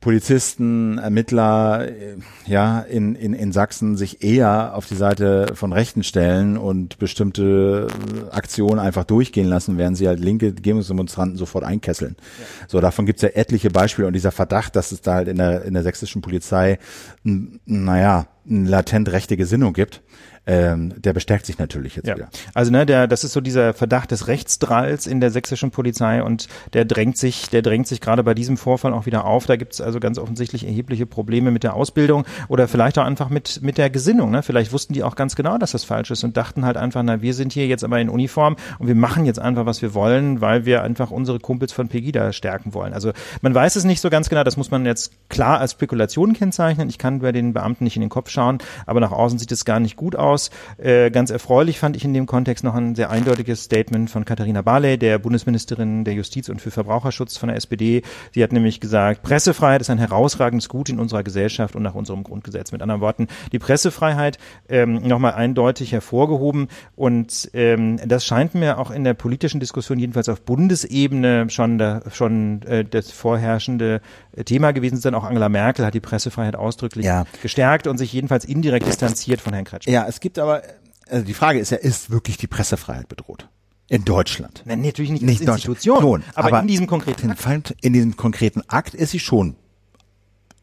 [0.00, 6.02] Polizisten, Ermittler äh, ja in, in, in Sachsen sich eher auf die Seite von Rechten
[6.02, 7.86] stellen und bestimmte
[8.30, 12.16] Aktionen einfach durchgehen lassen, während sie halt linke Demonstranten sofort einkesseln.
[12.18, 12.66] Ja.
[12.66, 15.64] So, davon gibt's ja etliche Beispiele und dieser Verdacht, dass es da halt in der,
[15.66, 16.78] in der sächsischen Polizei,
[17.22, 20.02] naja, eine latent rechte Gesinnung gibt,
[20.46, 22.16] ähm, der bestärkt sich natürlich jetzt Ja.
[22.16, 22.28] wieder.
[22.54, 26.48] Also ne, der, das ist so dieser Verdacht des Rechtsdralls in der sächsischen Polizei und
[26.72, 29.46] der drängt sich, der drängt sich gerade bei diesem Vorfall auch wieder auf.
[29.46, 33.28] Da gibt es also ganz offensichtlich erhebliche Probleme mit der Ausbildung oder vielleicht auch einfach
[33.28, 34.30] mit mit der Gesinnung.
[34.30, 34.42] Ne?
[34.42, 37.20] Vielleicht wussten die auch ganz genau, dass das falsch ist und dachten halt einfach, na
[37.20, 40.40] wir sind hier jetzt aber in Uniform und wir machen jetzt einfach was wir wollen,
[40.40, 42.94] weil wir einfach unsere Kumpels von Pegida stärken wollen.
[42.94, 44.42] Also man weiß es nicht so ganz genau.
[44.42, 46.88] Das muss man jetzt klar als Spekulation kennzeichnen.
[46.88, 49.64] Ich kann bei den Beamten nicht in den Kopf schauen, aber nach außen sieht es
[49.64, 50.29] gar nicht gut aus.
[50.78, 54.62] Äh, ganz erfreulich fand ich in dem Kontext noch ein sehr eindeutiges Statement von Katharina
[54.62, 58.02] Barley, der Bundesministerin der Justiz und für Verbraucherschutz von der SPD.
[58.32, 62.22] Sie hat nämlich gesagt, Pressefreiheit ist ein herausragendes Gut in unserer Gesellschaft und nach unserem
[62.22, 62.72] Grundgesetz.
[62.72, 64.38] Mit anderen Worten, die Pressefreiheit
[64.68, 70.28] ähm, nochmal eindeutig hervorgehoben und ähm, das scheint mir auch in der politischen Diskussion jedenfalls
[70.28, 74.00] auf Bundesebene schon da, schon äh, das vorherrschende
[74.44, 75.14] Thema gewesen zu sein.
[75.14, 77.24] Auch Angela Merkel hat die Pressefreiheit ausdrücklich Ja.
[77.42, 79.92] gestärkt und sich jedenfalls indirekt distanziert von Herrn Kretschmer.
[79.92, 80.62] Ja, es gibt aber,
[81.08, 83.48] also die Frage ist ja, ist wirklich die Pressefreiheit bedroht?
[83.88, 84.62] In Deutschland.
[84.66, 85.56] Nein, natürlich nicht, Nicht als.
[85.56, 87.74] Institution, Schon, aber, aber in diesem konkreten Akt.
[87.80, 89.56] In diesem konkreten Akt ist sie schon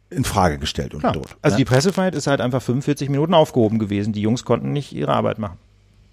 [0.10, 1.14] in Frage gestellt und Klar.
[1.14, 1.36] bedroht.
[1.42, 1.60] Also ne?
[1.60, 4.14] die Pressefreiheit ist halt einfach 45 Minuten aufgehoben gewesen.
[4.14, 5.58] Die Jungs konnten nicht ihre Arbeit machen.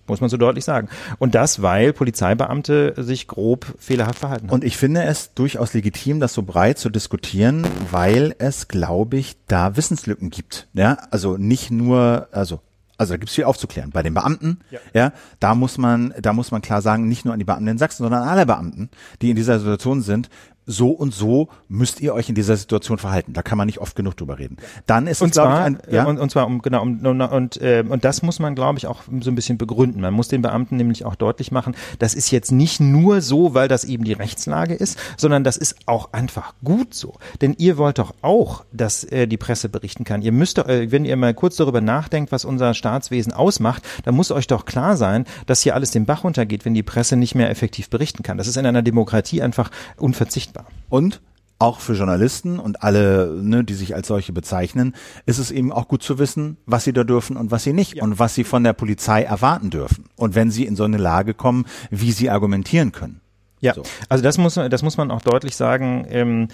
[0.07, 0.89] Muss man so deutlich sagen.
[1.19, 4.55] Und das, weil Polizeibeamte sich grob fehlerhaft verhalten haben.
[4.55, 9.37] Und ich finde es durchaus legitim, das so breit zu diskutieren, weil es, glaube ich,
[9.47, 10.69] da Wissenslücken gibt.
[10.75, 12.61] Ja, also nicht nur, also
[12.97, 13.91] also da gibt es viel aufzuklären.
[13.91, 14.79] Bei den Beamten, ja.
[14.93, 15.13] Ja.
[15.41, 18.05] da muss man, da muss man klar sagen, nicht nur an die Beamten in Sachsen,
[18.05, 20.29] sondern an alle Beamten, die in dieser Situation sind.
[20.67, 23.33] So und so müsst ihr euch in dieser Situation verhalten.
[23.33, 24.57] Da kann man nicht oft genug drüber reden.
[24.87, 27.21] Dann ist es, Und ich, zwar, ein, ja, und, und zwar um genau um, und
[27.21, 30.01] und, äh, und das muss man, glaube ich, auch so ein bisschen begründen.
[30.01, 33.69] Man muss den Beamten nämlich auch deutlich machen, das ist jetzt nicht nur so, weil
[33.69, 37.15] das eben die Rechtslage ist, sondern das ist auch einfach gut so.
[37.41, 40.23] Denn ihr wollt doch auch, dass äh, die Presse berichten kann.
[40.23, 44.31] Ihr müsst äh, wenn ihr mal kurz darüber nachdenkt, was unser Staatswesen ausmacht, dann muss
[44.31, 47.51] euch doch klar sein, dass hier alles den Bach runtergeht, wenn die Presse nicht mehr
[47.51, 48.39] effektiv berichten kann.
[48.39, 50.54] Das ist in einer Demokratie einfach unverzichtbar.
[50.89, 51.21] Und
[51.59, 55.89] auch für Journalisten und alle, ne, die sich als solche bezeichnen, ist es eben auch
[55.89, 58.65] gut zu wissen, was sie da dürfen und was sie nicht und was sie von
[58.65, 60.07] der Polizei erwarten dürfen.
[60.17, 63.21] Und wenn sie in so eine Lage kommen, wie sie argumentieren können.
[63.61, 63.83] Ja, So.
[64.09, 66.07] also das muss, das muss man auch deutlich sagen.
[66.11, 66.49] Ähm,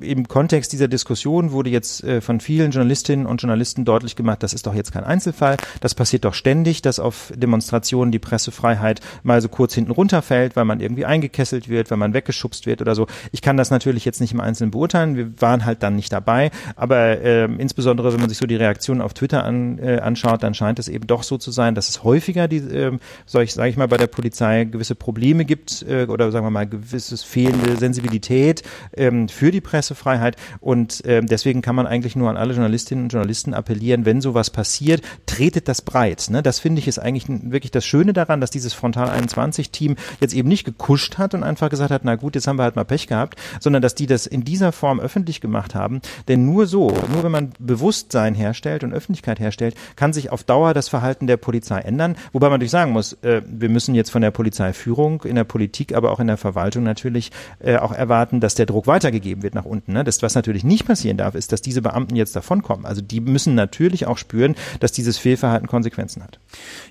[0.00, 4.52] Im Kontext dieser Diskussion wurde jetzt äh, von vielen Journalistinnen und Journalisten deutlich gemacht, das
[4.54, 5.56] ist doch jetzt kein Einzelfall.
[5.80, 10.64] Das passiert doch ständig, dass auf Demonstrationen die Pressefreiheit mal so kurz hinten runterfällt, weil
[10.64, 13.08] man irgendwie eingekesselt wird, weil man weggeschubst wird oder so.
[13.32, 15.16] Ich kann das natürlich jetzt nicht im Einzelnen beurteilen.
[15.16, 16.52] Wir waren halt dann nicht dabei.
[16.76, 20.54] Aber ähm, insbesondere, wenn man sich so die Reaktionen auf Twitter an, äh, anschaut, dann
[20.54, 23.88] scheint es eben doch so zu sein, dass es häufiger die, ich, sage ich mal,
[23.88, 28.62] bei der Polizei gewisse Probleme gibt äh, oder sagen wir mal gewisses fehlende Sensibilität
[28.96, 33.12] ähm, für die Pressefreiheit und ähm, deswegen kann man eigentlich nur an alle Journalistinnen und
[33.12, 36.26] Journalisten appellieren, wenn sowas passiert, tretet das breit.
[36.30, 36.42] Ne?
[36.42, 40.34] Das finde ich ist eigentlich wirklich das Schöne daran, dass dieses Frontal 21 Team jetzt
[40.34, 42.84] eben nicht gekuscht hat und einfach gesagt hat, na gut, jetzt haben wir halt mal
[42.84, 46.88] Pech gehabt, sondern dass die das in dieser Form öffentlich gemacht haben, denn nur so,
[47.12, 51.36] nur wenn man Bewusstsein herstellt und Öffentlichkeit herstellt, kann sich auf Dauer das Verhalten der
[51.36, 55.36] Polizei ändern, wobei man natürlich sagen muss, äh, wir müssen jetzt von der Polizeiführung in
[55.36, 59.42] der Politik, aber auch in der Verwaltung natürlich äh, auch erwarten, dass der Druck weitergegeben
[59.42, 59.92] wird nach unten.
[59.92, 60.04] Ne?
[60.04, 62.86] Das, was natürlich nicht passieren darf, ist, dass diese Beamten jetzt davonkommen.
[62.86, 66.38] Also die müssen natürlich auch spüren, dass dieses Fehlverhalten Konsequenzen hat.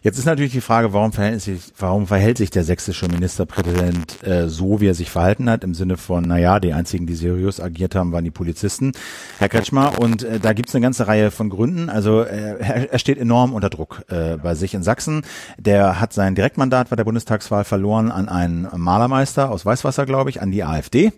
[0.01, 4.49] Jetzt ist natürlich die Frage, warum verhält sich, warum verhält sich der sächsische Ministerpräsident äh,
[4.49, 7.95] so, wie er sich verhalten hat, im Sinne von, naja, die einzigen, die seriös agiert
[7.95, 8.91] haben, waren die Polizisten,
[9.38, 9.99] Herr Kretschmer.
[9.99, 11.89] Und äh, da gibt es eine ganze Reihe von Gründen.
[11.89, 15.21] Also äh, er, er steht enorm unter Druck äh, bei sich in Sachsen.
[15.58, 20.41] Der hat sein Direktmandat bei der Bundestagswahl verloren an einen Malermeister aus Weißwasser, glaube ich,
[20.41, 21.12] an die AfD.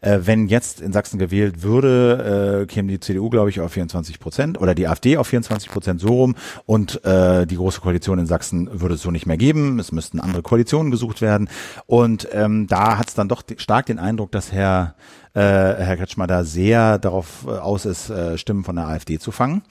[0.00, 4.18] Äh, wenn jetzt in Sachsen gewählt würde, äh, käme die CDU, glaube ich, auf 24
[4.20, 6.34] Prozent oder die AfD auf 24 Prozent so rum
[6.66, 9.78] und äh, die große Koalition in Sachsen würde es so nicht mehr geben.
[9.78, 11.48] Es müssten andere Koalitionen gesucht werden.
[11.86, 14.94] Und ähm, da hat es dann doch stark den Eindruck, dass Herr
[15.34, 19.30] äh, Herr Kretschmer da sehr darauf äh, aus ist, äh, Stimmen von der AfD zu
[19.30, 19.62] fangen.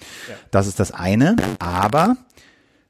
[0.52, 1.36] Das ist das eine.
[1.60, 2.16] Aber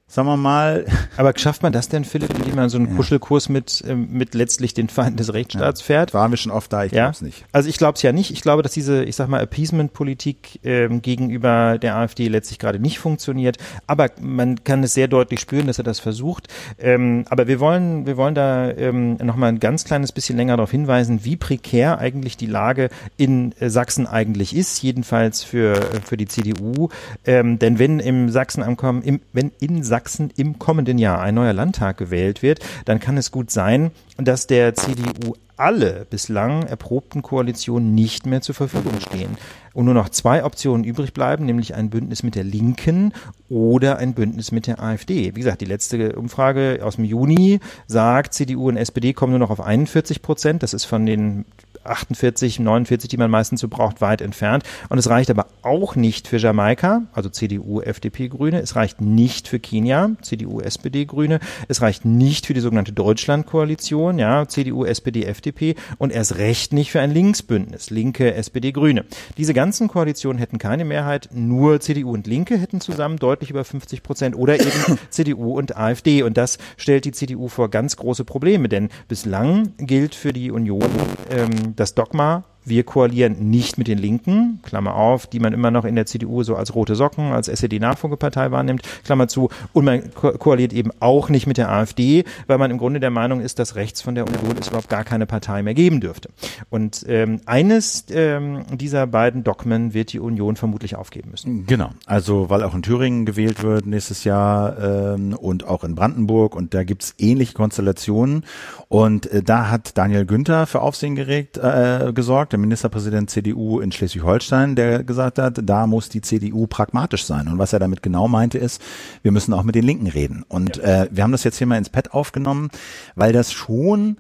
[0.10, 0.86] sagen wir mal,
[1.18, 4.74] Aber schafft man das denn, Philipp, indem man so einen Kuschelkurs mit, ähm, mit letztlich
[4.74, 6.14] den Feinden des Rechtsstaats fährt?
[6.14, 7.46] waren wir schon oft da, ich Ja, glaube es nicht.
[7.52, 8.32] also ich glaube es ja nicht.
[8.32, 13.00] Ich glaube, dass diese, ich sag mal, Appeasement-Politik ähm, gegenüber der AfD letztlich gerade nicht
[13.00, 13.58] funktioniert.
[13.86, 16.48] Aber man kann es sehr deutlich spüren, dass er das versucht.
[16.80, 20.56] Ähm, aber wir wollen, wir wollen da ähm, noch mal ein ganz kleines bisschen länger
[20.56, 26.00] darauf hinweisen, wie prekär eigentlich die Lage in äh, Sachsen eigentlich ist, jedenfalls für äh,
[26.02, 26.88] für die CDU.
[27.26, 29.97] Ähm, denn wenn im Sachsen am kommen, im, wenn in Sachsen
[30.36, 34.76] im kommenden Jahr ein neuer Landtag gewählt wird, dann kann es gut sein, dass der
[34.76, 39.38] CDU alle bislang erprobten Koalitionen nicht mehr zur Verfügung stehen
[39.74, 43.14] und nur noch zwei Optionen übrig bleiben, nämlich ein Bündnis mit der Linken
[43.50, 45.36] oder ein Bündnis mit der AfD.
[45.36, 49.52] Wie gesagt, die letzte Umfrage aus dem Juni sagt, CDU und SPD kommen nur noch
[49.52, 50.64] auf 41 Prozent.
[50.64, 51.46] Das ist von den
[51.90, 54.64] 48, 49, die man meistens so braucht, weit entfernt.
[54.90, 58.62] Und es reicht aber auch nicht für Jamaika, also CDU, FDP, Grüne.
[58.62, 61.40] Es reicht nicht für Kenia, CDU, SPD, Grüne.
[61.68, 65.76] Es reicht nicht für die sogenannte Deutschlandkoalition, ja, CDU, SPD, FDP.
[65.98, 69.06] Und erst recht nicht für ein Linksbündnis, Linke, SPD, Grüne.
[69.38, 71.30] Diese ganzen Koalitionen hätten keine Mehrheit.
[71.34, 76.24] Nur CDU und Linke hätten zusammen deutlich über 50 Prozent oder eben CDU und AfD.
[76.24, 80.90] Und das stellt die CDU vor ganz große Probleme, denn bislang gilt für die Union
[81.30, 85.86] ähm, das Dogma, wir koalieren nicht mit den Linken, Klammer auf, die man immer noch
[85.86, 90.32] in der CDU so als rote Socken, als SED-Nachfolgepartei wahrnimmt, Klammer zu, und man ko
[90.32, 93.76] koaliert eben auch nicht mit der AfD, weil man im Grunde der Meinung ist, dass
[93.76, 96.30] rechts von der Union es überhaupt gar keine Partei mehr geben dürfte.
[96.70, 101.66] Und ähm, eines ähm, dieser beiden Dogmen wird die Union vermutlich aufgeben müssen.
[101.66, 106.56] Genau, also weil auch in Thüringen gewählt wird nächstes Jahr ähm, und auch in Brandenburg
[106.56, 108.44] und da gibt's ähnliche Konstellationen
[108.90, 113.92] und äh, da hat Daniel Günther für Aufsehen geregt, äh, gesorgt, der Ministerpräsident CDU in
[113.92, 117.48] Schleswig-Holstein, der gesagt hat, da muss die CDU pragmatisch sein.
[117.48, 118.82] Und was er damit genau meinte ist,
[119.22, 120.44] wir müssen auch mit den Linken reden.
[120.48, 121.04] Und ja.
[121.04, 122.70] äh, wir haben das jetzt hier mal ins Pad aufgenommen,
[123.16, 124.18] weil das schon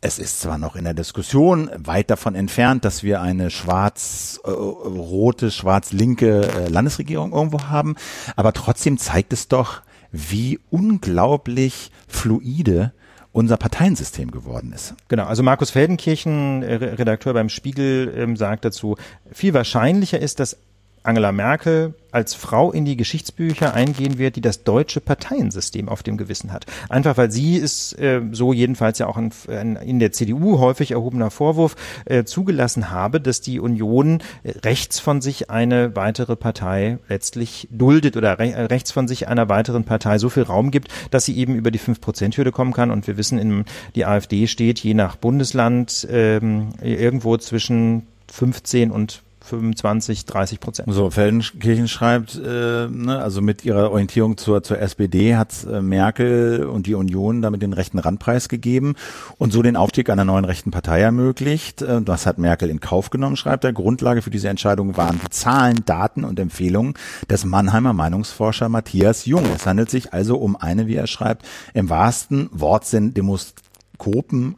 [0.00, 6.42] es ist zwar noch in der Diskussion weit davon entfernt, dass wir eine schwarz-rote, schwarz-linke
[6.42, 7.96] äh, Landesregierung irgendwo haben,
[8.36, 9.80] aber trotzdem zeigt es doch,
[10.12, 12.92] wie unglaublich fluide
[13.34, 14.94] unser Parteiensystem geworden ist.
[15.08, 18.96] Genau, also Markus Feldenkirchen, äh, Redakteur beim Spiegel, ähm, sagt dazu,
[19.32, 20.56] viel wahrscheinlicher ist, dass
[21.04, 26.16] Angela Merkel als Frau in die Geschichtsbücher eingehen wird, die das deutsche Parteiensystem auf dem
[26.16, 26.64] Gewissen hat.
[26.88, 30.92] Einfach weil sie ist, äh, so jedenfalls ja auch ein, ein, in der CDU häufig
[30.92, 36.98] erhobener Vorwurf, äh, zugelassen habe, dass die Union äh, rechts von sich eine weitere Partei
[37.08, 40.88] letztlich duldet oder re äh, rechts von sich einer weiteren Partei so viel Raum gibt,
[41.10, 42.90] dass sie eben über die 5-Prozent-Hürde kommen kann.
[42.90, 43.64] Und wir wissen, in,
[43.94, 50.92] die AfD steht je nach Bundesland ähm, irgendwo zwischen 15 und 25, 30 Prozent.
[50.92, 56.64] So, Feldenkirchen schreibt, äh, ne, also mit ihrer Orientierung zur, zur SPD hat äh, Merkel
[56.64, 58.94] und die Union damit den rechten Randpreis gegeben
[59.36, 61.82] und so den Aufstieg einer neuen rechten Partei ermöglicht.
[61.82, 63.72] Äh, das hat Merkel in Kauf genommen, schreibt er.
[63.72, 66.94] Grundlage für diese Entscheidung waren die Zahlen, Daten und Empfehlungen
[67.28, 69.44] des Mannheimer Meinungsforscher Matthias Jung.
[69.54, 73.12] Es handelt sich also um eine, wie er schreibt, im wahrsten Wortsinn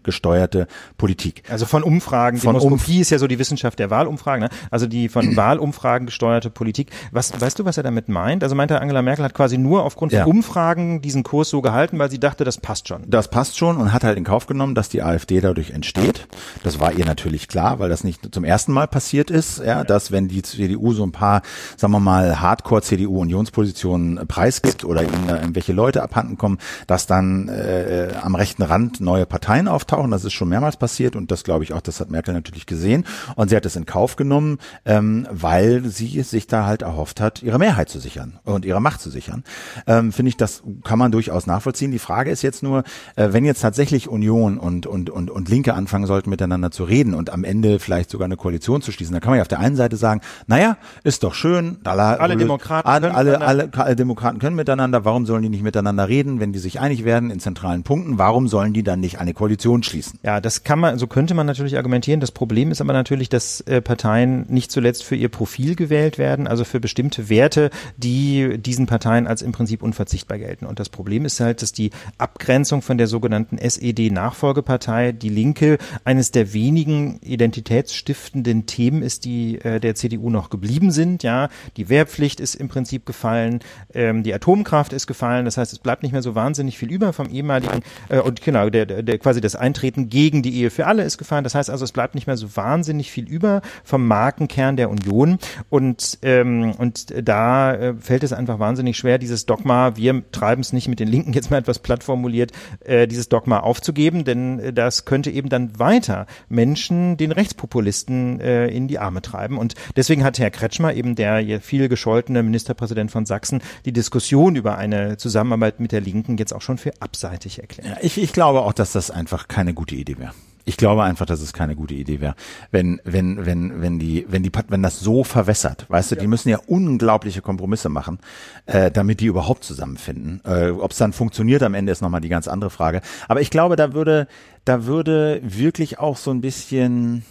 [0.03, 0.66] gesteuerte
[0.99, 1.42] Politik.
[1.49, 4.49] Also von Umfragen, von Demoskopie Umf ist ja so die Wissenschaft der Wahlumfragen, ne?
[4.70, 6.90] also die von Wahlumfragen gesteuerte Politik.
[7.12, 8.42] Was, weißt du, was er damit meint?
[8.42, 10.25] Also meint er, Angela Merkel hat quasi nur aufgrund von ja.
[10.25, 13.03] Umfragen diesen Kurs so gehalten, weil sie dachte, das passt schon.
[13.07, 16.27] Das passt schon und hat halt in Kauf genommen, dass die AfD dadurch entsteht.
[16.62, 20.12] Das war ihr natürlich klar, weil das nicht zum ersten Mal passiert ist, ja, dass
[20.12, 21.42] wenn die CDU so ein paar,
[21.77, 28.35] sagen wir mal, Hardcore-CDU-Unionspositionen preisgibt oder ihnen irgendwelche Leute abhanden kommen, dass dann äh, am
[28.35, 30.10] rechten Rand neue Parteien auftauchen.
[30.10, 33.04] Das ist schon mehrmals passiert und das glaube ich auch, das hat Merkel natürlich gesehen.
[33.36, 37.42] Und sie hat es in Kauf genommen, ähm, weil sie sich da halt erhofft hat,
[37.42, 39.44] ihre Mehrheit zu sichern und ihre Macht zu sichern.
[39.86, 41.90] Ähm, Finde ich, das kann man durchaus nachvollziehen.
[41.90, 42.84] Die Frage ist jetzt nur,
[43.16, 47.14] äh, wenn jetzt tatsächlich Union und, und, und, und Linke anfangen sollten, miteinander zu reden
[47.14, 49.60] und am Ende vielleicht sogar eine Koalition zu schließen, dann kann man ja auf der
[49.60, 54.38] einen Seite sagen, naja, ist doch schön, alle, alle Demokraten, alle, alle, alle, alle Demokraten
[54.38, 57.82] können miteinander, warum sollen die nicht miteinander reden, wenn die sich einig werden in zentralen
[57.82, 60.18] Punkten, warum sollen die dann nicht eine Koalition schließen.
[60.22, 62.20] Ja, das kann man, so könnte man natürlich argumentieren.
[62.20, 66.46] Das Problem ist aber natürlich, dass äh, Parteien nicht zuletzt für ihr Profil gewählt werden,
[66.46, 70.66] also für bestimmte Werte, die diesen Parteien als im Prinzip unverzichtbar gelten.
[70.66, 76.31] Und das Problem ist halt, dass die Abgrenzung von der sogenannten SED-Nachfolgepartei, die Linke, eines
[76.31, 81.22] der wenigen identitätsstiftenden Themen ist, die äh, der CDU noch geblieben sind.
[81.22, 83.61] Ja, die Wehrpflicht ist im Prinzip gefallen,
[83.94, 85.44] ähm, die Atomkraft ist gefallen.
[85.44, 88.70] Das heißt, es bleibt nicht mehr so wahnsinnig viel über vom ehemaligen äh, und genau
[88.70, 91.44] der, der, der quasi das Eintreten gegen die Ehe für alle ist gefallen.
[91.44, 95.38] Das heißt also, es bleibt nicht mehr so wahnsinnig viel über vom Markenkern der Union.
[95.70, 100.72] Und, ähm, und da äh, fällt es einfach wahnsinnig schwer, dieses Dogma, wir treiben es
[100.72, 102.52] nicht mit den Linken, jetzt mal etwas platt formuliert,
[102.84, 108.68] äh, dieses Dogma aufzugeben, denn äh, das könnte eben dann weiter Menschen, den Rechtspopulisten äh,
[108.68, 109.58] in die Arme treiben.
[109.58, 114.78] Und deswegen hat Herr Kretschmer, eben der viel gescholtene Ministerpräsident von Sachsen, die Diskussion über
[114.78, 117.88] eine Zusammenarbeit mit der Linken jetzt auch schon für abseitig erklärt.
[117.88, 120.32] Ja, ich, ich glaube auch, dass das einfach keine gute Idee wäre.
[120.68, 122.35] Ich glaube einfach, dass es keine gute Idee wäre,
[122.72, 126.48] wenn wenn wenn wenn die wenn die wenn das so verwässert, weißt du, die müssen
[126.48, 128.18] ja unglaubliche Kompromisse machen,
[128.66, 130.40] äh, damit die überhaupt zusammenfinden.
[130.44, 133.00] Äh, Ob es dann funktioniert am Ende ist nochmal die ganz andere Frage.
[133.28, 134.26] Aber ich glaube, da würde
[134.64, 137.22] da würde wirklich auch so ein bisschen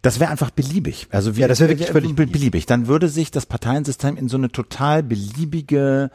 [0.00, 1.08] das wäre einfach beliebig.
[1.10, 2.64] Also wie, Ja, das wäre wirklich völlig be- beliebig.
[2.66, 6.10] Dann würde sich das Parteiensystem in so eine total beliebige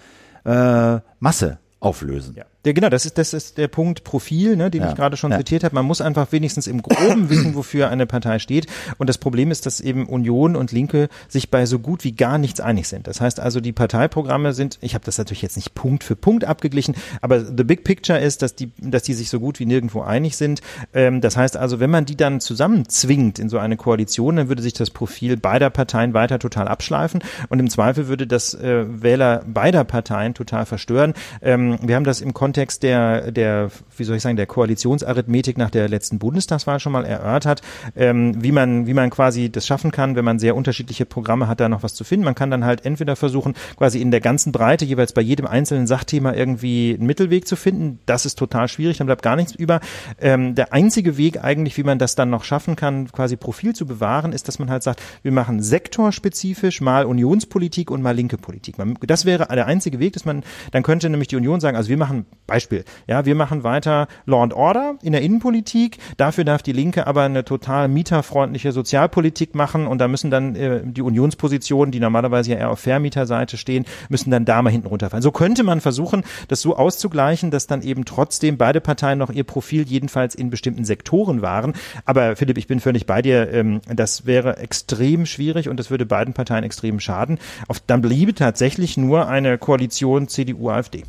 [0.46, 2.36] äh, Masse auflösen.
[2.36, 2.46] Ja.
[2.65, 4.89] Der, genau, das ist, das ist der Punkt Profil, ne, den Ja.
[4.89, 5.38] ich gerade schon Ja.
[5.38, 5.74] zitiert habe.
[5.74, 8.67] Man muss einfach wenigstens im Groben wissen, wofür eine Partei steht.
[9.00, 12.38] Und das Problem ist, dass eben Union und Linke sich bei so gut wie gar
[12.38, 13.08] nichts einig sind.
[13.08, 16.45] Das heißt also, die Parteiprogramme sind, ich habe das natürlich jetzt nicht Punkt für Punkt
[16.45, 20.02] abgeglichen, aber the big picture ist, dass die, dass die sich so gut wie nirgendwo
[20.02, 20.62] einig sind.
[20.93, 24.62] Ähm, das heißt also, wenn man die dann zusammenzwingt in so eine Koalition, dann würde
[24.62, 29.43] sich das Profil beider Parteien weiter total abschleifen und im Zweifel würde das äh, Wähler
[29.47, 31.15] beider Parteien total verstören.
[31.41, 35.70] Ähm, wir haben das im Kontext der, der, wie soll ich sagen, der Koalitionsarithmetik nach
[35.70, 37.62] der letzten Bundestagswahl schon mal erörtert,
[37.96, 41.60] ähm, wie man, wie man quasi das schaffen kann, wenn man sehr unterschiedliche Programme hat,
[41.60, 42.26] da noch was zu finden.
[42.26, 45.88] Man kann dann halt entweder versuchen, quasi in der ganzen Breite jeweils bei jedem einzelnen
[45.88, 48.00] Sachthema irgendwie einen Mittelweg zu finden.
[48.06, 49.80] Das ist total schwierig, dann bleibt gar nichts über.
[50.20, 53.86] Ähm, der einzige Weg eigentlich, wie man das dann noch schaffen kann, quasi Profil zu
[53.86, 58.76] bewahren, ist, dass man halt sagt, wir machen sektorspezifisch mal Unionspolitik und mal linke Politik.
[59.02, 61.98] Das wäre der einzige Weg, dass man, dann könnte nämlich die Union sagen, also wir
[61.98, 66.74] machen Beispiel, ja, wir machen weiter Law and Order in der Innenpolitik, dafür darf die
[66.74, 72.02] Linke aber eine total mieterfreundliche Sozialpolitik machen und da müssen dann äh, die Unionspositionen, die
[72.02, 75.22] normalerweise ja eher auf Vermieterseite stehen, müssen dann da mal hinten runterfallen.
[75.22, 79.46] So könnte man versuchen, das so auszugleichen, dass dann eben trotzdem beide Parteien noch ihr
[79.46, 81.72] Profil jedenfalls in bestimmten Sektoren waren.
[82.04, 86.06] Aber Philipp, ich bin völlig bei dir, ähm, das wäre extrem schwierig und das würde
[86.06, 87.40] beiden Parteien extrem schaden.
[87.70, 91.06] Auf, dann bliebe tatsächlich nur eine Koalition CDU-AfD.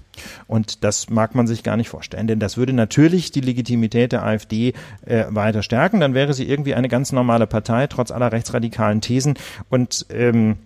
[0.46, 4.24] Und das mag man sich gar nicht vorstellen, denn das würde natürlich die Legitimität der
[4.24, 4.72] AfD
[5.04, 6.00] äh, weiter stärken.
[6.00, 9.34] Dann wäre sie irgendwie eine ganz normale Partei, trotz aller rechtsradikalen Thesen.
[9.68, 10.56] Und ähm,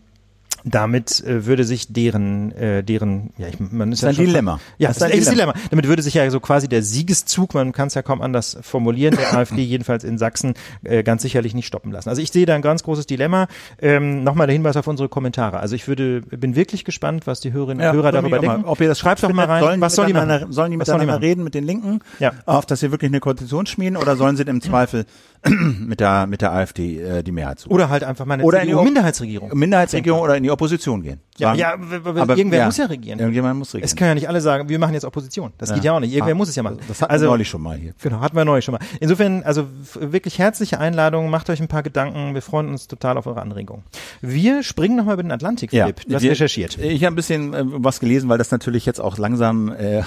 [0.68, 4.26] damit äh, würde sich deren, äh, deren, ja, ich, man ist Das ist ja ein
[4.26, 4.60] schon- Dilemma.
[4.78, 5.54] Ja, Das ist ein echtes Dilemma.
[5.70, 9.16] Damit würde sich ja so quasi der Siegeszug, man kann es ja kaum anders formulieren,
[9.16, 12.08] der AfD jedenfalls in Sachsen äh, ganz sicherlich nicht stoppen lassen.
[12.08, 13.46] Also ich sehe da ein ganz großes Dilemma.
[13.80, 15.60] Ähm, Nochmal der Hinweis auf unsere Kommentare.
[15.60, 18.62] Also ich würde, bin wirklich gespannt, was die Hörerinnen und Hörer würde mich darüber denken.
[18.62, 20.50] Mal, ob ihr das Schreibt doch mal rein, Sollen was soll die machen?
[20.52, 22.00] Sollen die Was sollen die miteinander reden mit den Linken?
[22.18, 22.32] Ja.
[22.44, 25.06] Auf, dass sie wirklich eine Koalition schmieden oder sollen sie im Zweifel
[25.86, 27.72] mit der, mit der AfD äh, die Mehrheit suchen?
[27.72, 29.50] Oder halt einfach mal eine Oder in die CDU-Minderheitsregierung.
[29.56, 31.20] Minderheitsregierung oder in die Opposition gehen.
[31.38, 33.18] Ja, Sagen- ja, w- w- irgendwer muss ja regieren.
[33.18, 33.84] Irgendjemand muss regieren.
[33.84, 35.52] Es können ja nicht alle sagen, wir machen jetzt Opposition.
[35.58, 36.12] Das geht ja auch nicht.
[36.12, 36.78] Irgendwer Ah, muss es ja machen.
[36.88, 37.92] Das hatten also, wir neulich schon mal hier.
[38.02, 38.80] Genau, hatten wir neulich schon mal.
[39.00, 39.66] Insofern, also
[40.00, 42.34] wirklich herzliche Einladung, macht euch ein paar Gedanken.
[42.34, 43.82] Wir freuen uns total auf eure Anregungen.
[44.22, 46.00] Wir springen nochmal über den Atlantik, Philipp.
[46.06, 46.78] du hast wir- recherchiert.
[46.78, 50.02] Ich habe ein bisschen äh, was gelesen, weil das natürlich jetzt auch langsam äh,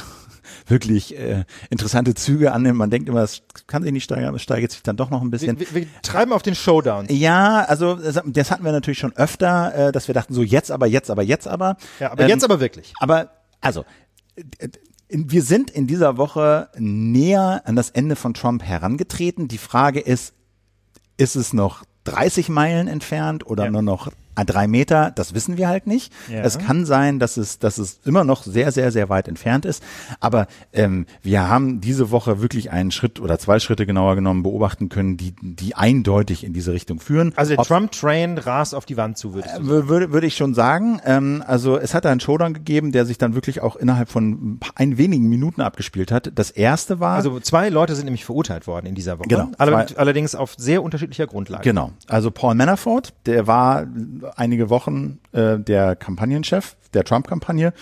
[0.67, 2.77] wirklich äh, interessante Züge annimmt.
[2.77, 5.21] Man denkt immer, es kann sich nicht steigern, aber es steigert sich dann doch noch
[5.21, 5.59] ein bisschen.
[5.59, 7.07] Wir, wir, wir treiben auf den Showdown.
[7.09, 10.87] Ja, also das, hatten wir natürlich schon öfter, äh, dass wir dachten, so jetzt aber,
[10.87, 11.77] jetzt aber, jetzt aber.
[11.99, 12.93] Ja, aber Ähm, jetzt aber wirklich.
[12.99, 13.29] Aber,
[13.61, 13.85] also,
[14.57, 14.69] äh,
[15.09, 19.47] wir sind in dieser Woche näher an das Ende von Trump herangetreten.
[19.47, 20.33] Die Frage ist,
[21.17, 23.71] ist es noch 30 Meilen entfernt oder Ja.
[23.71, 24.11] nur noch
[24.43, 25.11] drei Meter?
[25.15, 26.11] Das wissen wir halt nicht.
[26.31, 26.41] Ja.
[26.41, 29.83] Es kann sein, dass es, dass es immer noch sehr, sehr, sehr weit entfernt ist.
[30.19, 34.89] Aber ähm, wir haben diese Woche wirklich einen Schritt oder zwei Schritte genauer genommen beobachten
[34.89, 37.33] können, die, die eindeutig in diese Richtung führen.
[37.35, 39.69] Also der Trump-Train rast auf die Wand zu, würdest du sagen.
[39.69, 41.01] Wür- würde, würde ich schon sagen.
[41.05, 44.59] Ähm, also es hat einen Showdown gegeben, der sich dann wirklich auch innerhalb von ein,
[44.59, 46.31] paar- ein wenigen Minuten abgespielt hat.
[46.35, 49.27] Das erste war Also zwei Leute sind nämlich verurteilt worden in dieser Woche.
[49.27, 49.49] Genau.
[49.57, 51.63] Allerdings auf sehr unterschiedlicher Grundlage.
[51.63, 51.91] genau.
[52.07, 53.85] Also Paul Manafort, der war
[54.37, 57.73] einige Wochen äh, der Kampagnenchef der Trump-Kampagne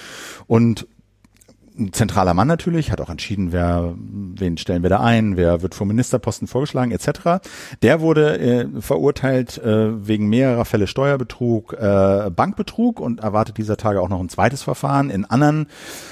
[0.47, 0.87] und
[1.79, 5.75] ein zentraler Mann natürlich, hat auch entschieden, wer, wen stellen wir da ein, wer wird
[5.75, 7.45] vom Ministerposten vorgeschlagen, etc.
[7.81, 14.01] Der wurde äh, verurteilt äh, wegen mehrerer Fälle Steuerbetrug, äh, Bankbetrug und erwartet dieser Tage
[14.01, 15.67] auch noch ein zweites Verfahren in anderen,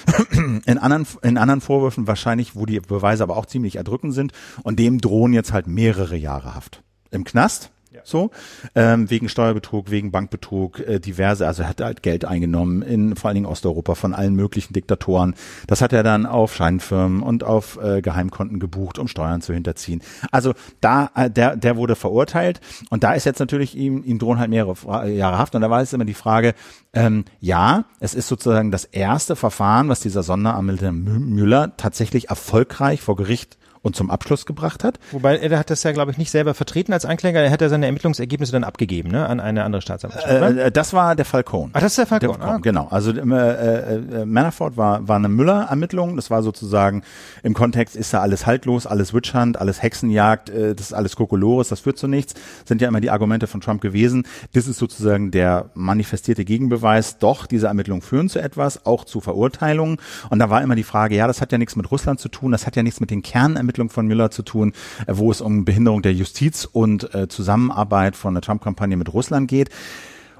[0.66, 4.80] in anderen, in anderen Vorwürfen wahrscheinlich, wo die Beweise aber auch ziemlich erdrückend sind und
[4.80, 7.72] dem drohen jetzt halt mehrere Jahre Haft im Knast.
[8.04, 8.32] So,
[8.76, 13.30] ähm, wegen Steuerbetrug, wegen Bankbetrug, äh, diverse, also er hat halt Geld eingenommen in vor
[13.30, 15.36] allen Dingen Osteuropa von allen möglichen Diktatoren.
[15.68, 20.02] Das hat er dann auf Scheinfirmen und auf äh, Geheimkonten gebucht, um Steuern zu hinterziehen.
[20.32, 24.40] Also da, äh, der, der wurde verurteilt und da ist jetzt natürlich ihm, ihm drohen
[24.40, 26.54] halt mehrere Fra- Jahre Haft und da war jetzt immer die Frage,
[26.94, 33.02] ähm, ja, es ist sozusagen das erste Verfahren, was dieser Sonderanwalt Mü- Müller tatsächlich erfolgreich
[33.02, 35.00] vor Gericht und zum Abschluss gebracht hat.
[35.12, 37.40] Wobei er hat das ja, glaube ich, nicht selber vertreten als Ankläger.
[37.40, 40.58] Er hat ja seine Ermittlungsergebnisse dann abgegeben, ne, an eine andere Staatsanwaltschaft.
[40.58, 41.70] Äh, das war der Falcone.
[41.74, 42.40] Ach, das ist der Falcone.
[42.40, 42.58] Der, ah.
[42.58, 42.88] Genau.
[42.90, 46.16] Also äh, äh, Manafort war war eine Müller-Ermittlung.
[46.16, 47.04] Das war sozusagen
[47.44, 51.70] im Kontext ist da alles haltlos, alles Witchhunt, alles Hexenjagd, äh, das ist alles Kokolores,
[51.70, 52.34] das führt zu nichts.
[52.66, 54.26] Sind ja immer die Argumente von Trump gewesen.
[54.54, 57.20] Das ist sozusagen der manifestierte Gegenbeweis.
[57.20, 59.98] Doch diese Ermittlungen führen zu etwas, auch zu Verurteilungen.
[60.32, 62.52] Und da war immer die Frage, ja, das hat ja nichts mit Russland zu tun,
[62.52, 64.74] das hat ja nichts mit den Kernermittlungen Ermittlungen von Müller zu tun,
[65.06, 69.48] äh, wo es um Behinderung der Justiz und äh, Zusammenarbeit von der Trump-Kampagne mit Russland
[69.50, 69.70] geht.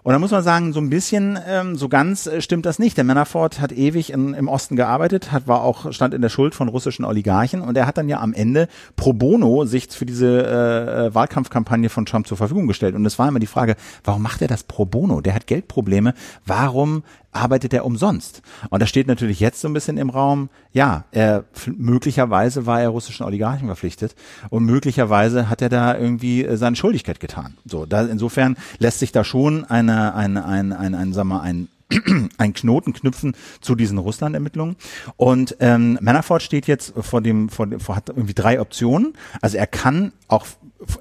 [0.04, 2.96] Und da muss man sagen, so ein bisschen, ähm, so ganz äh, stimmt das nicht.
[2.96, 6.54] Der Manafort hat ewig in, im Osten gearbeitet, hat, war auch, stand in der Schuld
[6.54, 10.46] von russischen Oligarchen und er hat dann ja am Ende pro bono sich für diese
[10.46, 12.94] äh, Wahlkampfkampagne von Trump zur Verfügung gestellt.
[12.94, 15.22] Und es war immer die Frage, warum macht er das pro bono?
[15.22, 16.14] Der hat Geldprobleme.
[16.46, 17.02] Warum
[17.36, 18.42] arbeitet er umsonst?
[18.70, 22.90] Und da steht natürlich jetzt so ein bisschen im Raum, ja, er möglicherweise war er
[22.90, 24.16] russischen Oligarchen verpflichtet
[24.50, 27.58] und möglicherweise hat er da irgendwie äh, seine Schuldigkeit getan.
[27.66, 31.68] So, da insofern lässt sich da schon eine, eine, ein, ein, ein, sag mal, ein
[32.38, 34.76] ein Knoten knüpfen zu diesen Russland-Ermittlungen.
[35.18, 39.14] Und ähm, Manafort steht jetzt vor dem, vor, vor hat irgendwie drei Optionen.
[39.42, 40.46] Also er kann auch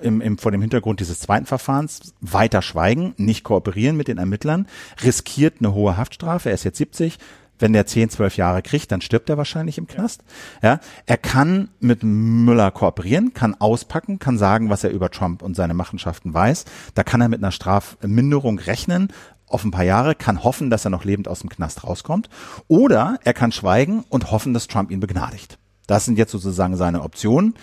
[0.00, 4.66] im, im, vor dem Hintergrund dieses zweiten Verfahrens weiter schweigen, nicht kooperieren mit den Ermittlern,
[5.02, 6.50] riskiert eine hohe Haftstrafe.
[6.50, 7.18] Er ist jetzt 70.
[7.56, 10.24] Wenn der 10, 12 Jahre kriegt, dann stirbt er wahrscheinlich im Knast.
[10.60, 15.54] Ja, er kann mit Müller kooperieren, kann auspacken, kann sagen, was er über Trump und
[15.54, 16.64] seine Machenschaften weiß.
[16.94, 19.08] Da kann er mit einer Strafminderung rechnen,
[19.54, 22.28] auf ein paar Jahre, kann hoffen, dass er noch lebend aus dem Knast rauskommt.
[22.68, 25.58] Oder er kann schweigen und hoffen, dass Trump ihn begnadigt.
[25.86, 27.54] Das sind jetzt sozusagen seine Optionen.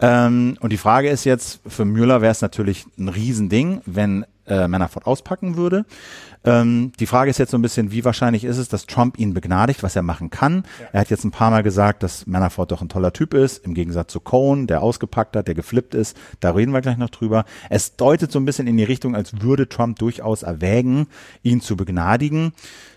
[0.00, 4.68] Ähm, und die Frage ist jetzt, für Müller wäre es natürlich ein Riesending, wenn äh,
[4.68, 5.84] Manafort auspacken würde.
[6.44, 9.34] Ähm, die Frage ist jetzt so ein bisschen, wie wahrscheinlich ist es, dass Trump ihn
[9.34, 10.64] begnadigt, was er machen kann.
[10.80, 10.86] Ja.
[10.92, 13.74] Er hat jetzt ein paar Mal gesagt, dass Manafort doch ein toller Typ ist, im
[13.74, 16.16] Gegensatz zu Cohn, der ausgepackt hat, der geflippt ist.
[16.40, 17.44] Da reden wir gleich noch drüber.
[17.68, 21.08] Es deutet so ein bisschen in die Richtung, als würde Trump durchaus erwägen,
[21.42, 22.52] ihn zu begnadigen.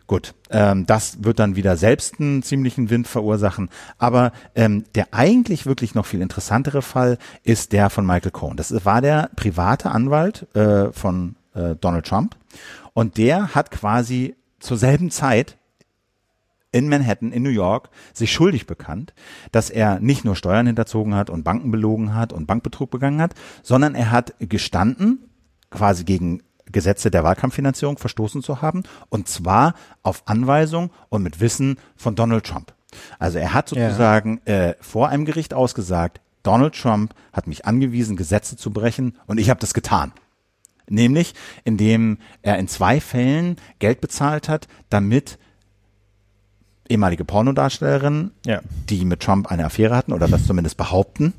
[0.09, 3.69] Gut, ähm, das wird dann wieder selbst einen ziemlichen Wind verursachen.
[3.99, 8.57] Aber ähm, der eigentlich wirklich noch viel interessantere Fall ist der von Michael Cohen.
[8.57, 12.35] Das war der private Anwalt äh, von äh, Donald Trump.
[12.93, 15.57] Und der hat quasi zur selben Zeit
[16.71, 19.13] in Manhattan, in New York, sich schuldig bekannt,
[19.51, 23.33] dass er nicht nur Steuern hinterzogen hat und Banken belogen hat und Bankbetrug begangen hat,
[23.63, 25.29] sondern er hat gestanden,
[25.71, 29.73] quasi gegen Gesetze der Wahlkampffinanzierung verstoßen zu haben, und zwar
[30.03, 32.73] auf Anweisung und mit Wissen von Donald Trump.
[33.17, 34.69] Also er hat sozusagen ja.
[34.69, 39.49] äh, vor einem Gericht ausgesagt, Donald Trump hat mich angewiesen, Gesetze zu brechen, und ich
[39.49, 40.11] habe das getan.
[40.89, 41.33] Nämlich,
[41.63, 45.37] indem er in zwei Fällen Geld bezahlt hat, damit
[46.89, 48.61] ehemalige Pornodarstellerinnen, ja.
[48.89, 51.33] die mit Trump eine Affäre hatten oder das zumindest behaupten,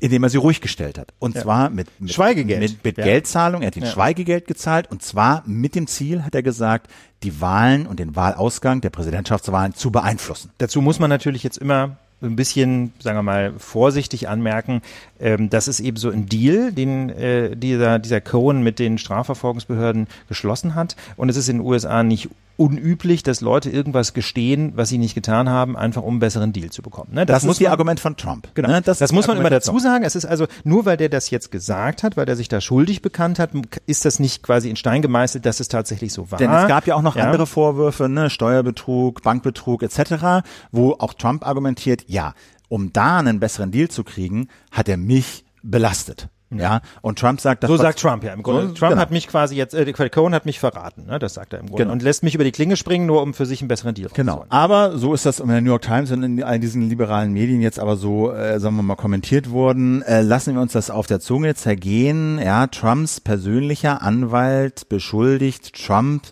[0.00, 1.12] indem er sie ruhig gestellt hat.
[1.18, 1.42] Und ja.
[1.42, 2.60] zwar mit, mit Schweigegeld.
[2.60, 3.04] Mit, mit ja.
[3.04, 3.62] Geldzahlung.
[3.62, 3.92] Er hat ihnen ja.
[3.92, 4.90] Schweigegeld gezahlt.
[4.90, 6.90] Und zwar mit dem Ziel, hat er gesagt,
[7.22, 10.50] die Wahlen und den Wahlausgang der Präsidentschaftswahlen zu beeinflussen.
[10.58, 14.82] Dazu muss man natürlich jetzt immer ein bisschen, sagen wir mal, vorsichtig anmerken,
[15.20, 20.06] ähm, das ist eben so ein Deal, den äh, dieser, dieser Cohen mit den Strafverfolgungsbehörden
[20.28, 20.96] geschlossen hat.
[21.16, 25.14] Und es ist in den USA nicht unüblich, dass Leute irgendwas gestehen, was sie nicht
[25.14, 27.10] getan haben, einfach um einen besseren Deal zu bekommen.
[27.12, 27.24] Ne?
[27.24, 28.48] Das, das ist die Argument von Trump.
[28.54, 28.68] Genau.
[28.68, 28.82] Ne?
[28.82, 30.04] Das, das muss man immer dazu sagen.
[30.04, 33.00] Es ist also nur, weil der das jetzt gesagt hat, weil er sich da schuldig
[33.00, 33.50] bekannt hat,
[33.86, 36.38] ist das nicht quasi in Stein gemeißelt, dass es tatsächlich so war.
[36.38, 37.24] Denn es gab ja auch noch ja.
[37.24, 38.28] andere Vorwürfe, ne?
[38.28, 42.34] Steuerbetrug, Bankbetrug etc., wo auch Trump argumentiert, ja,
[42.68, 46.28] um da einen besseren Deal zu kriegen, hat er mich belastet.
[46.50, 47.68] Ja, und Trump sagt das.
[47.68, 48.68] So sagt Trump ja im Grunde.
[48.68, 49.02] So, Trump genau.
[49.02, 51.18] hat mich quasi jetzt, äh, Cohen hat mich verraten, ne?
[51.18, 51.82] das sagt er im Grunde.
[51.82, 51.92] Genau.
[51.92, 54.46] Und lässt mich über die Klinge springen, nur um für sich einen besseren Deal Genau.
[54.48, 57.60] Aber so ist das in der New York Times und in all diesen liberalen Medien
[57.60, 60.00] jetzt aber so, äh, sagen wir mal, kommentiert worden.
[60.02, 62.38] Äh, lassen wir uns das auf der Zunge zergehen.
[62.38, 66.22] Ja, Trumps persönlicher Anwalt beschuldigt Trump,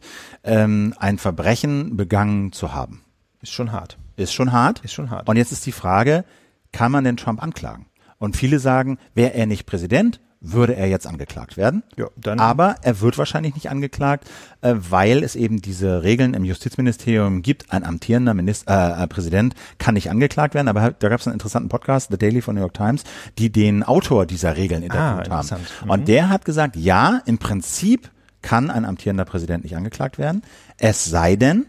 [0.45, 3.03] ähm, ein Verbrechen begangen zu haben.
[3.43, 3.99] Ist schon hart.
[4.17, 4.81] Ist schon hart.
[4.81, 5.29] Ist schon hart.
[5.29, 6.25] Und jetzt ist die Frage,
[6.73, 7.87] kann man denn Trump anklagen?
[8.19, 11.83] Und viele sagen, wäre er nicht Präsident, würde er jetzt angeklagt werden.
[11.97, 14.29] Ja, dann Aber er wird wahrscheinlich nicht angeklagt,
[14.61, 17.73] äh, weil es eben diese Regeln im Justizministerium gibt.
[17.73, 20.69] Ein amtierender Minister, äh, äh, Präsident kann nicht angeklagt werden.
[20.69, 23.05] Aber da gab es einen interessanten Podcast, The Daily von New York Times,
[23.39, 25.49] die den Autor dieser Regeln interviewt ah, haben.
[25.85, 25.91] Mhm.
[25.91, 28.11] Und der hat gesagt, ja, im Prinzip
[28.43, 30.43] kann ein amtierender Präsident nicht angeklagt werden.
[30.79, 31.67] Es sei denn.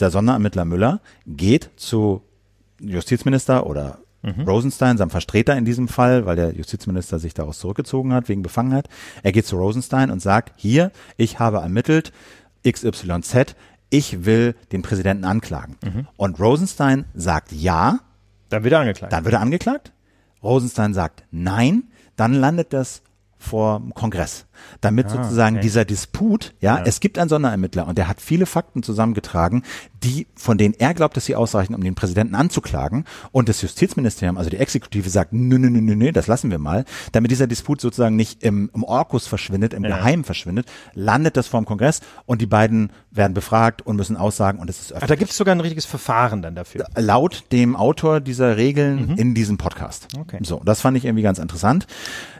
[0.00, 2.22] Der Sonderermittler Müller geht zu
[2.80, 4.42] Justizminister oder Mhm.
[4.48, 8.88] Rosenstein, seinem Vertreter in diesem Fall, weil der Justizminister sich daraus zurückgezogen hat wegen Befangenheit.
[9.22, 12.12] Er geht zu Rosenstein und sagt, hier, ich habe ermittelt
[12.64, 13.56] XYZ,
[13.90, 15.76] ich will den Präsidenten anklagen.
[15.82, 16.06] Mhm.
[16.16, 17.98] Und Rosenstein sagt ja,
[18.48, 19.12] Dann wird er angeklagt.
[19.12, 19.92] Dann wird er angeklagt.
[20.42, 21.84] Rosenstein sagt nein.
[22.16, 23.02] Dann landet das
[23.38, 24.46] vor dem Kongress,
[24.80, 25.62] damit Ah, sozusagen okay.
[25.62, 26.84] dieser Disput, ja, Ja.
[26.84, 29.62] es gibt einen Sonderermittler und der hat viele Fakten zusammengetragen,
[30.02, 34.36] die, von denen er glaubt, dass sie ausreichen, um den Präsidenten anzuklagen und das Justizministerium,
[34.36, 37.46] also die Exekutive sagt, nö, nö, nö, nö, nö, das lassen wir mal, damit dieser
[37.46, 39.96] Disput sozusagen nicht im, im Orkus verschwindet, im Ja.
[39.96, 44.58] Geheimen verschwindet, landet das vor dem Kongress und die beiden werden befragt und müssen aussagen
[44.58, 46.86] und es ist Ach, öffentlich da gibt es sogar ein richtiges Verfahren dann dafür.
[46.96, 50.08] laut dem Autor dieser Regeln in diesem Podcast.
[50.14, 50.20] Mhm.
[50.22, 50.38] Okay.
[50.42, 51.86] So, das fand ich irgendwie ganz interessant.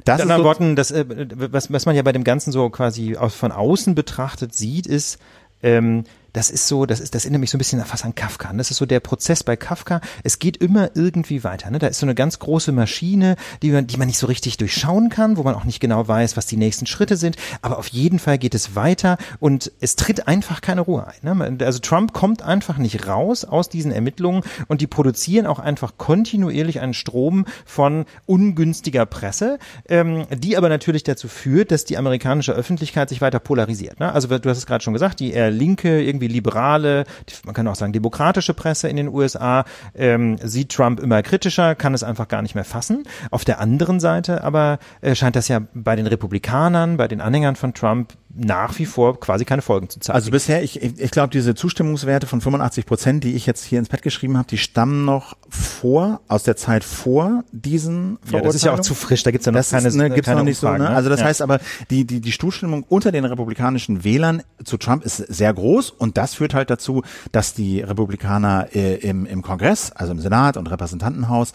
[0.05, 1.05] Das ist anderen so, Worten, das, äh,
[1.53, 5.19] was, was man ja bei dem Ganzen so quasi von außen betrachtet sieht, ist,
[5.63, 8.53] ähm, das ist so, das ist, das erinnert mich so ein bisschen fast an Kafka.
[8.53, 10.01] Das ist so der Prozess bei Kafka.
[10.22, 11.70] Es geht immer irgendwie weiter.
[11.70, 11.78] Ne?
[11.78, 15.09] Da ist so eine ganz große Maschine, die man, die man nicht so richtig durchschauen
[15.09, 17.37] kann, wo man auch nicht genau weiß, was die nächsten Schritte sind.
[17.61, 21.37] Aber auf jeden Fall geht es weiter und es tritt einfach keine Ruhe ein.
[21.37, 21.59] Ne?
[21.64, 26.80] Also Trump kommt einfach nicht raus aus diesen Ermittlungen und die produzieren auch einfach kontinuierlich
[26.80, 29.59] einen Strom von ungünstiger Presse,
[29.89, 34.01] ähm, die aber natürlich dazu führt, dass die amerikanische Öffentlichkeit sich weiter polarisiert.
[34.01, 34.12] Ne?
[34.12, 37.68] Also du hast es gerade schon gesagt, die eher linke, irgendwie liberale, die, man kann
[37.68, 39.64] auch sagen demokratische Presse in den USA
[39.95, 43.05] ähm, sieht Trump immer kritischer, kann es einfach gar nicht mehr fassen.
[43.31, 47.57] Auf der anderen Seite aber äh, scheint das ja bei den Republikanern, bei den Anhängern
[47.57, 50.14] von Trump nach wie vor quasi keine Folgen zu zeigen.
[50.14, 53.89] also bisher, ich, ich, glaube, diese Zustimmungswerte von 85 Prozent, die ich jetzt hier ins
[53.89, 58.64] Bett geschrieben habe, die stammen noch vor, aus der Zeit vor diesen ja, das ist
[58.64, 58.83] ja auch Verurteilungen.
[58.85, 60.83] zu frisch, da gibt's ja noch Das keine, ist, ne, gibt's keine noch nicht Umfragen,
[60.85, 60.97] so, ne?
[60.97, 61.26] Also das Ja.
[61.26, 61.61] heißt aber,
[61.91, 66.35] die, die, die Zustimmung unter den republikanischen Wählern zu Trump ist sehr groß und das
[66.35, 67.03] führt halt dazu,
[67.33, 71.53] dass die Republikaner äh, im, im Kongress, also im Senat und Repräsentantenhaus,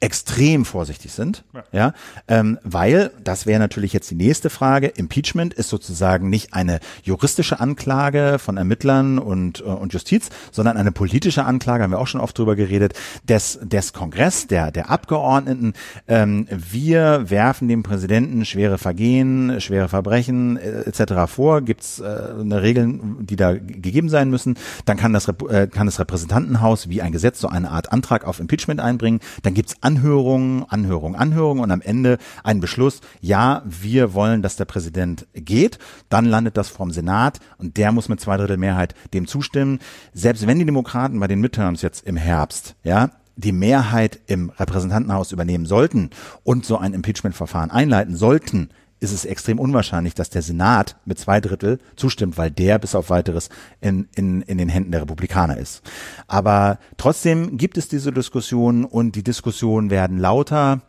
[0.00, 1.92] extrem vorsichtig sind, ja,
[2.26, 4.86] ähm, weil das wäre natürlich jetzt die nächste Frage.
[4.86, 10.90] Impeachment ist sozusagen nicht eine juristische Anklage von Ermittlern und äh, und Justiz, sondern eine
[10.90, 11.84] politische Anklage.
[11.84, 12.94] Haben wir auch schon oft drüber geredet
[13.28, 15.74] des des Kongress, der der Abgeordneten.
[16.08, 21.30] Ähm, wir werfen dem Präsidenten schwere Vergehen, schwere Verbrechen äh, etc.
[21.30, 21.60] vor.
[21.60, 22.04] Gibt's äh,
[22.40, 24.56] eine Regeln, die da gegeben sein müssen?
[24.86, 28.40] Dann kann das äh, kann das Repräsentantenhaus wie ein Gesetz so eine Art Antrag auf
[28.40, 29.20] Impeachment einbringen.
[29.42, 34.64] Dann gibt's Anhörungen, Anhörungen, Anhörungen und am Ende ein Beschluss, ja, wir wollen, dass der
[34.64, 35.80] Präsident geht.
[36.08, 39.80] Dann landet das vom Senat und der muss mit zwei Drittel Mehrheit dem zustimmen.
[40.12, 45.32] Selbst wenn die Demokraten bei den Midterms jetzt im Herbst, ja, die Mehrheit im Repräsentantenhaus
[45.32, 46.10] übernehmen sollten
[46.44, 48.70] und so ein Impeachment-Verfahren einleiten sollten,
[49.00, 53.10] ist es extrem unwahrscheinlich, dass der Senat mit zwei Drittel zustimmt, weil der bis auf
[53.10, 53.48] weiteres
[53.80, 55.82] in, in, in den Händen der Republikaner ist.
[56.28, 60.82] Aber trotzdem gibt es diese Diskussionen und die Diskussionen werden lauter.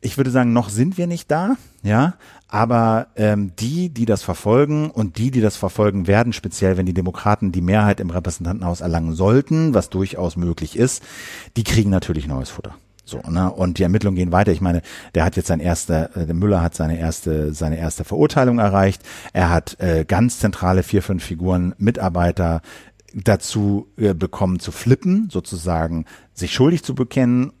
[0.00, 2.14] Ich würde sagen, noch sind wir nicht da, ja,
[2.48, 6.94] aber ähm, die, die das verfolgen und die, die das verfolgen werden, speziell wenn die
[6.94, 11.02] Demokraten die Mehrheit im Repräsentantenhaus erlangen sollten, was durchaus möglich ist,
[11.56, 12.74] die kriegen natürlich neues Futter.
[13.04, 13.52] So, ne?
[13.52, 14.52] Und die Ermittlungen gehen weiter.
[14.52, 14.82] Ich meine,
[15.14, 19.02] der hat jetzt sein erster, äh, der Müller hat seine erste, seine erste Verurteilung erreicht.
[19.32, 22.62] Er hat äh, ganz zentrale vier, fünf Figuren, Mitarbeiter
[23.14, 27.52] dazu äh, bekommen zu flippen, sozusagen sich schuldig zu bekennen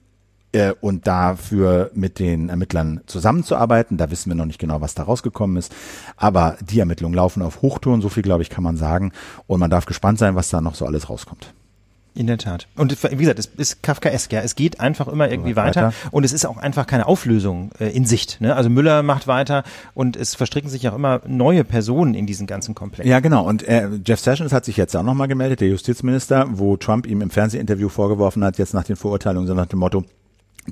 [0.52, 3.96] äh, und dafür mit den Ermittlern zusammenzuarbeiten.
[3.96, 5.74] Da wissen wir noch nicht genau, was da rausgekommen ist.
[6.16, 9.12] Aber die Ermittlungen laufen auf Hochtouren, so viel glaube ich kann man sagen.
[9.46, 11.52] Und man darf gespannt sein, was da noch so alles rauskommt.
[12.16, 12.68] In der Tat.
[12.76, 14.40] Und wie gesagt, es ist Kafkaesk, ja.
[14.40, 15.86] Es geht einfach immer irgendwie weiter.
[15.86, 15.94] weiter.
[16.12, 18.40] und es ist auch einfach keine Auflösung äh, in Sicht.
[18.40, 18.54] Ne?
[18.54, 22.76] Also Müller macht weiter und es verstricken sich auch immer neue Personen in diesen ganzen
[22.76, 23.08] Komplex.
[23.08, 23.44] Ja, genau.
[23.44, 27.20] Und äh, Jeff Sessions hat sich jetzt auch nochmal gemeldet, der Justizminister, wo Trump ihm
[27.20, 30.04] im Fernsehinterview vorgeworfen hat, jetzt nach den Verurteilungen, so nach dem Motto,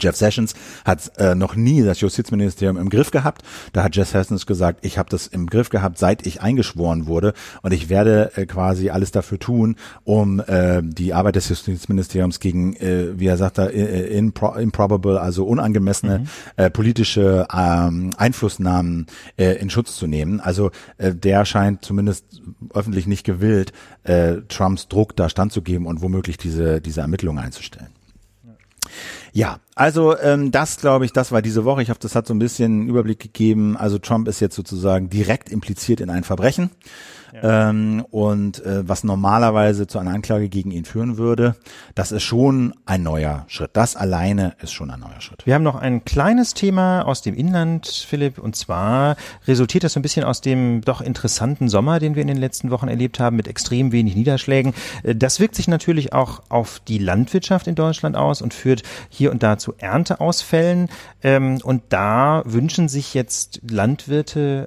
[0.01, 3.43] Jeff Sessions hat äh, noch nie das Justizministerium im Griff gehabt.
[3.73, 7.35] Da hat Jeff Sessions gesagt, ich habe das im Griff gehabt, seit ich eingeschworen wurde
[7.63, 12.75] und ich werde äh, quasi alles dafür tun, um äh, die Arbeit des Justizministeriums gegen,
[12.77, 16.25] äh, wie er sagt, da, äh, impro improbable, also unangemessene
[16.57, 20.41] äh, politische ähm, Einflussnahmen äh, in Schutz zu nehmen.
[20.41, 23.73] Also äh, der scheint zumindest öffentlich nicht gewillt,
[24.05, 27.89] äh, Trumps Druck da standzugeben und womöglich diese diese Ermittlungen einzustellen.
[28.45, 28.53] Ja,
[29.75, 31.83] also ähm, das glaube ich, das war diese Woche.
[31.83, 33.77] Ich hoffe, das hat so ein bisschen einen Überblick gegeben.
[33.77, 36.71] Also Trump ist jetzt sozusagen direkt impliziert in ein Verbrechen.
[37.43, 41.57] Ähm, und äh, was normalerweise zu einer Anklage gegen ihn führen würde,
[41.95, 43.71] das ist schon ein neuer Schritt.
[43.75, 45.47] Das alleine ist schon ein neuer Schritt.
[45.47, 49.17] Wir haben noch ein kleines Thema aus dem Inland, Philipp, und zwar
[49.47, 52.71] resultiert das so ein bisschen aus dem doch interessanten Sommer, den wir in den letzten
[52.71, 54.75] Wochen erlebt haben, mit extrem wenig Niederschlägen.
[55.03, 59.31] Äh, Das wirkt sich natürlich auch auf die Landwirtschaft in Deutschland aus und führt hier
[59.31, 60.89] und da zu Ernteausfällen.
[61.23, 64.67] Ähm, Und da wünschen sich jetzt Landwirte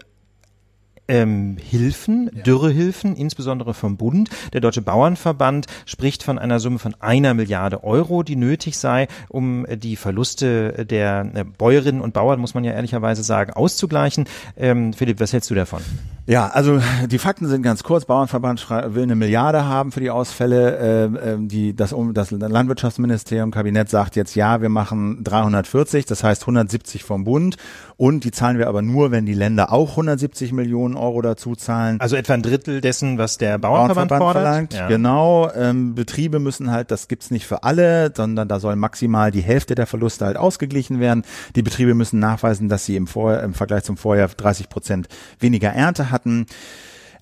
[1.08, 2.44] ähm, Hilfen, ja.
[2.44, 4.30] Dürrehilfen, insbesondere vom Bund.
[4.54, 9.66] Der Deutsche Bauernverband spricht von einer Summe von einer Milliarde Euro, die nötig sei, um
[9.70, 14.26] die Verluste der äh, Bäuerinnen und Bauern, muss man ja ehrlicherweise sagen, auszugleichen.
[14.58, 15.82] Ähm, Philipp, was hältst du davon?
[16.28, 18.06] Ja, also die Fakten sind ganz kurz.
[18.06, 21.06] Bauernverband will eine Milliarde haben für die Ausfälle.
[21.06, 27.04] Äh, die, das, das Landwirtschaftsministerium, Kabinett sagt jetzt, ja, wir machen 340, das heißt 170
[27.04, 27.58] vom Bund.
[27.98, 32.00] Und die zahlen wir aber nur, wenn die Länder auch 170 Millionen Euro dazu zahlen.
[32.02, 34.34] Also etwa ein Drittel dessen, was der Bauernverband, Bauernverband.
[34.34, 34.74] Verlangt.
[34.74, 34.88] Ja.
[34.88, 35.50] Genau.
[35.56, 39.76] Ähm, Betriebe müssen halt, das gibt's nicht für alle, sondern da soll maximal die Hälfte
[39.76, 41.24] der Verluste halt ausgeglichen werden.
[41.56, 45.08] Die Betriebe müssen nachweisen, dass sie im, Vor im Vergleich zum Vorjahr 30 Prozent
[45.40, 46.48] weniger Ernte hatten.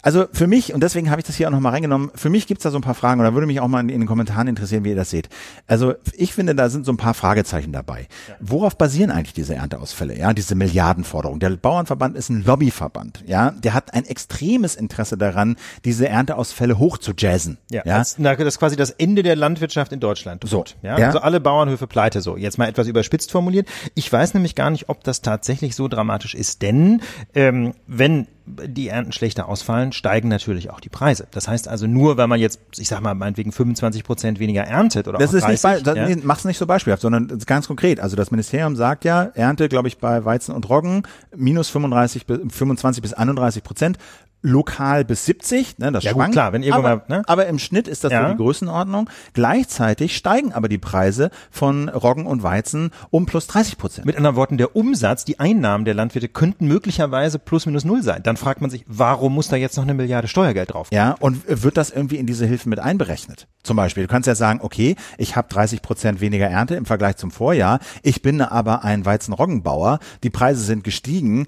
[0.04, 2.64] Also für mich, und deswegen habe ich das hier auch nochmal reingenommen, für mich gibt's
[2.64, 4.48] da so ein paar Fragen, und da würde mich auch mal in, in, den Kommentaren
[4.48, 5.30] interessieren, wie ihr das seht.
[5.66, 8.08] Also ich finde, da sind so ein paar Fragezeichen dabei.
[8.42, 11.40] Worauf basieren eigentlich diese Ernteausfälle, ja, diese Milliardenforderung?
[11.40, 16.98] Der Bauernverband ist ein Lobbyverband, ja, der hat ein extremes Interesse daran, diese Ernteausfälle hoch
[16.98, 17.58] zu jazzen.
[17.72, 18.00] Ja, ja?
[18.00, 20.44] Das, das ist quasi das Ende der Landwirtschaft in Deutschland.
[20.46, 21.00] So, ja?
[21.00, 21.08] ja?
[21.08, 22.36] Also alle Bauernhöfe pleite so.
[22.36, 23.70] Jetzt mal etwas überspitzt formuliert.
[23.96, 27.02] Ich weiß nämlich gar nicht, ob das tatsächlich so dramatisch ist, denn
[27.34, 31.28] ähm, wenn die Ernten schlechter ausfallen, steigen natürlich auch die Preise.
[31.32, 35.08] Das heißt also nur, wenn man jetzt, ich sag mal, meinetwegen 25 Prozent weniger erntet
[35.08, 36.18] oder das auch 30, ist nicht, das ja?
[36.24, 38.00] mach's nicht so beispielhaft, sondern ganz konkret.
[38.00, 41.04] Also das Ministerium sagt ja, Ernte, glaube ich, bei Weizen und Roggen
[41.36, 43.98] minus 35 bis 25 bis 31 Prozent
[44.44, 46.28] lokal bis 70, ne, das ja, schwankt.
[46.28, 47.24] Gut, klar, wenn irgendwo aber, mal, ne?
[47.26, 48.28] aber im Schnitt ist das ja.
[48.28, 49.10] so die Größenordnung.
[49.34, 54.06] Gleichzeitig steigen aber die Preise von Roggen und Weizen um plus 30 Prozent.
[54.06, 58.22] Mit anderen Worten, der Umsatz, die Einnahmen der Landwirte könnten möglicherweise plus minus null sein.
[58.22, 60.90] Dann fragt man sich, warum muss da jetzt noch eine Milliarde Steuergeld drauf?
[60.92, 63.48] Ja, und wird das irgendwie in diese Hilfen mit einberechnet?
[63.64, 67.16] Zum Beispiel, du kannst ja sagen, okay, ich habe 30 Prozent weniger Ernte im Vergleich
[67.16, 71.48] zum Vorjahr, ich bin aber ein Weizen-Roggenbauer, die Preise sind gestiegen,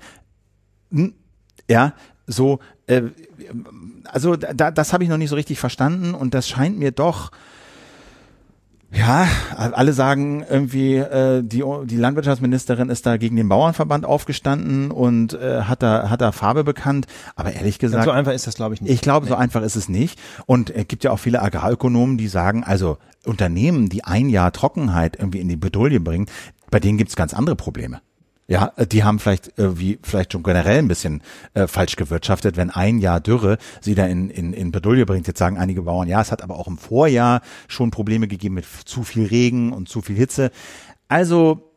[1.69, 1.93] ja,
[2.27, 3.03] so, äh,
[4.05, 7.31] also da, das habe ich noch nicht so richtig verstanden und das scheint mir doch,
[8.95, 15.33] ja, alle sagen irgendwie, äh, die, die Landwirtschaftsministerin ist da gegen den Bauernverband aufgestanden und
[15.33, 17.07] äh, hat da hat da Farbe bekannt.
[17.35, 18.91] Aber ehrlich gesagt, so einfach ist das, glaube ich, nicht.
[18.91, 19.31] Ich glaube, nee.
[19.31, 20.19] so einfach ist es nicht.
[20.45, 25.17] Und es gibt ja auch viele Agrarökonomen, die sagen, also Unternehmen, die ein Jahr Trockenheit
[25.19, 26.27] irgendwie in die Bedouille bringen,
[26.71, 28.01] bei denen gibt's ganz andere Probleme.
[28.47, 31.21] Ja, äh, die haben vielleicht äh, wie vielleicht schon generell ein bisschen
[31.53, 35.27] äh, falsch gewirtschaftet, wenn ein Jahr Dürre sie da in, in, in Bedouille bringt.
[35.27, 38.65] Jetzt sagen einige Bauern, ja, es hat aber auch im Vorjahr schon Probleme gegeben mit
[38.85, 40.51] zu viel Regen und zu viel Hitze.
[41.07, 41.71] Also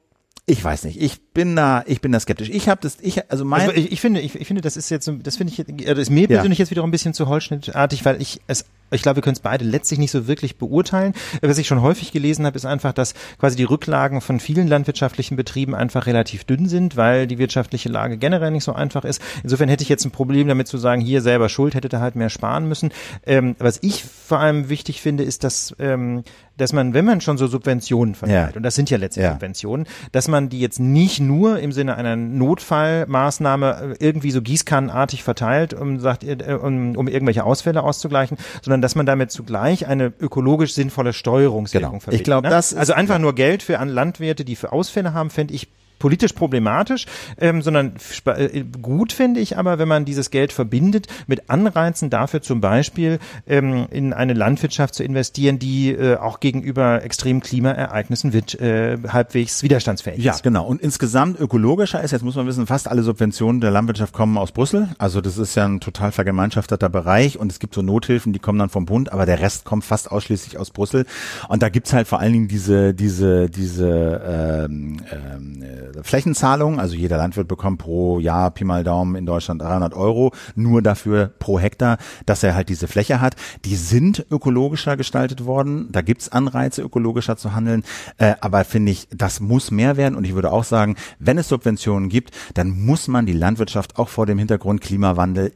[0.44, 1.00] ich weiß nicht.
[1.00, 2.50] Ich bin da, ich bin da skeptisch.
[2.50, 3.60] Ich habe das, ich also mein.
[3.60, 6.10] Also ich, ich finde, ich, ich finde, das ist jetzt, das finde ich, das ist
[6.10, 6.64] mir persönlich ja.
[6.64, 9.64] jetzt wiederum ein bisschen zu holzschnittartig, weil ich es ich glaube, wir können es beide
[9.64, 11.12] letztlich nicht so wirklich beurteilen.
[11.42, 15.36] Was ich schon häufig gelesen habe, ist einfach, dass quasi die Rücklagen von vielen landwirtschaftlichen
[15.36, 19.20] Betrieben einfach relativ dünn sind, weil die wirtschaftliche Lage generell nicht so einfach ist.
[19.42, 22.16] Insofern hätte ich jetzt ein Problem damit zu sagen, hier selber schuld, hätte da halt
[22.16, 22.90] mehr sparen müssen.
[23.26, 26.24] Ähm, was ich vor allem wichtig finde, ist, dass ähm,
[26.58, 28.56] dass man, wenn man schon so Subventionen verteilt, ja.
[28.56, 29.32] und das sind ja letztlich ja.
[29.32, 35.22] Subventionen, dass man die jetzt nicht nur im Sinne einer Notfallmaßnahme äh, irgendwie so gießkannenartig
[35.22, 40.12] verteilt, um, sagt, äh, um, um irgendwelche Ausfälle auszugleichen, sondern dass man damit zugleich eine
[40.18, 42.00] ökologisch sinnvolle Steuerungswirkung genau.
[42.00, 42.20] verbindet.
[42.20, 42.50] Ich glaube, ne?
[42.50, 43.20] das also einfach ja.
[43.20, 45.68] nur Geld für Landwirte, die für Ausfälle haben, fände ich
[45.98, 47.06] politisch problematisch,
[47.38, 47.94] ähm, sondern
[48.26, 53.18] äh, gut finde ich aber, wenn man dieses Geld verbindet mit Anreizen dafür zum Beispiel
[53.46, 59.62] ähm, in eine Landwirtschaft zu investieren, die äh, auch gegenüber extremen Klimaereignissen wird, äh, halbwegs
[59.62, 60.38] widerstandsfähig ja, ist.
[60.38, 60.66] Ja, genau.
[60.66, 64.52] Und insgesamt ökologischer ist, jetzt muss man wissen, fast alle Subventionen der Landwirtschaft kommen aus
[64.52, 64.88] Brüssel.
[64.98, 68.58] Also das ist ja ein total vergemeinschafteter Bereich und es gibt so Nothilfen, die kommen
[68.58, 71.06] dann vom Bund, aber der Rest kommt fast ausschließlich aus Brüssel.
[71.48, 75.64] Und da gibt's halt vor allen Dingen diese, diese, diese ähm, ähm,
[76.02, 80.82] Flächenzahlung, also jeder Landwirt bekommt pro Jahr Pi mal Daumen in Deutschland 300 Euro, nur
[80.82, 83.36] dafür pro Hektar, dass er halt diese Fläche hat.
[83.64, 87.84] Die sind ökologischer gestaltet worden, da gibt's Anreize, ökologischer zu handeln,
[88.18, 90.16] äh, aber finde ich, das muss mehr werden.
[90.16, 94.08] Und ich würde auch sagen, wenn es Subventionen gibt, dann muss man die Landwirtschaft auch
[94.08, 95.52] vor dem Hintergrund Klimawandel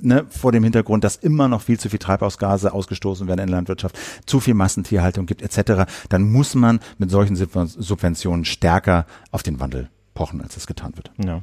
[0.00, 3.56] ne, vor dem Hintergrund, dass immer noch viel zu viel Treibhausgase ausgestoßen werden in der
[3.56, 9.60] Landwirtschaft, zu viel Massentierhaltung gibt etc., dann muss man mit solchen Subventionen stärker auf den
[9.60, 11.10] Wandel pochen, als es getan wird.
[11.22, 11.42] Ja.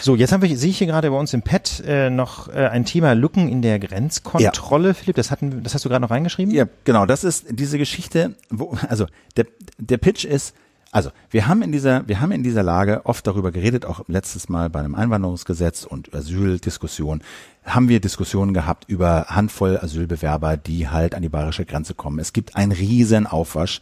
[0.00, 2.66] So, jetzt haben wir, sehe ich hier gerade bei uns im Pad äh, noch äh,
[2.66, 4.94] ein Thema Lücken in der Grenzkontrolle, ja.
[4.94, 5.16] Philipp.
[5.16, 6.52] Das hatten, das hast du gerade noch reingeschrieben?
[6.52, 7.06] Ja, genau.
[7.06, 9.06] Das ist diese Geschichte, wo, also
[9.36, 9.46] der,
[9.78, 10.54] der Pitch ist,
[10.94, 14.50] Also, wir haben in dieser, wir haben in dieser Lage oft darüber geredet, auch letztes
[14.50, 17.22] Mal bei einem Einwanderungsgesetz und Asyldiskussion,
[17.64, 22.18] haben wir Diskussionen gehabt über Handvoll Asylbewerber, die halt an die bayerische Grenze kommen.
[22.18, 23.80] Es gibt einen riesen Aufwasch.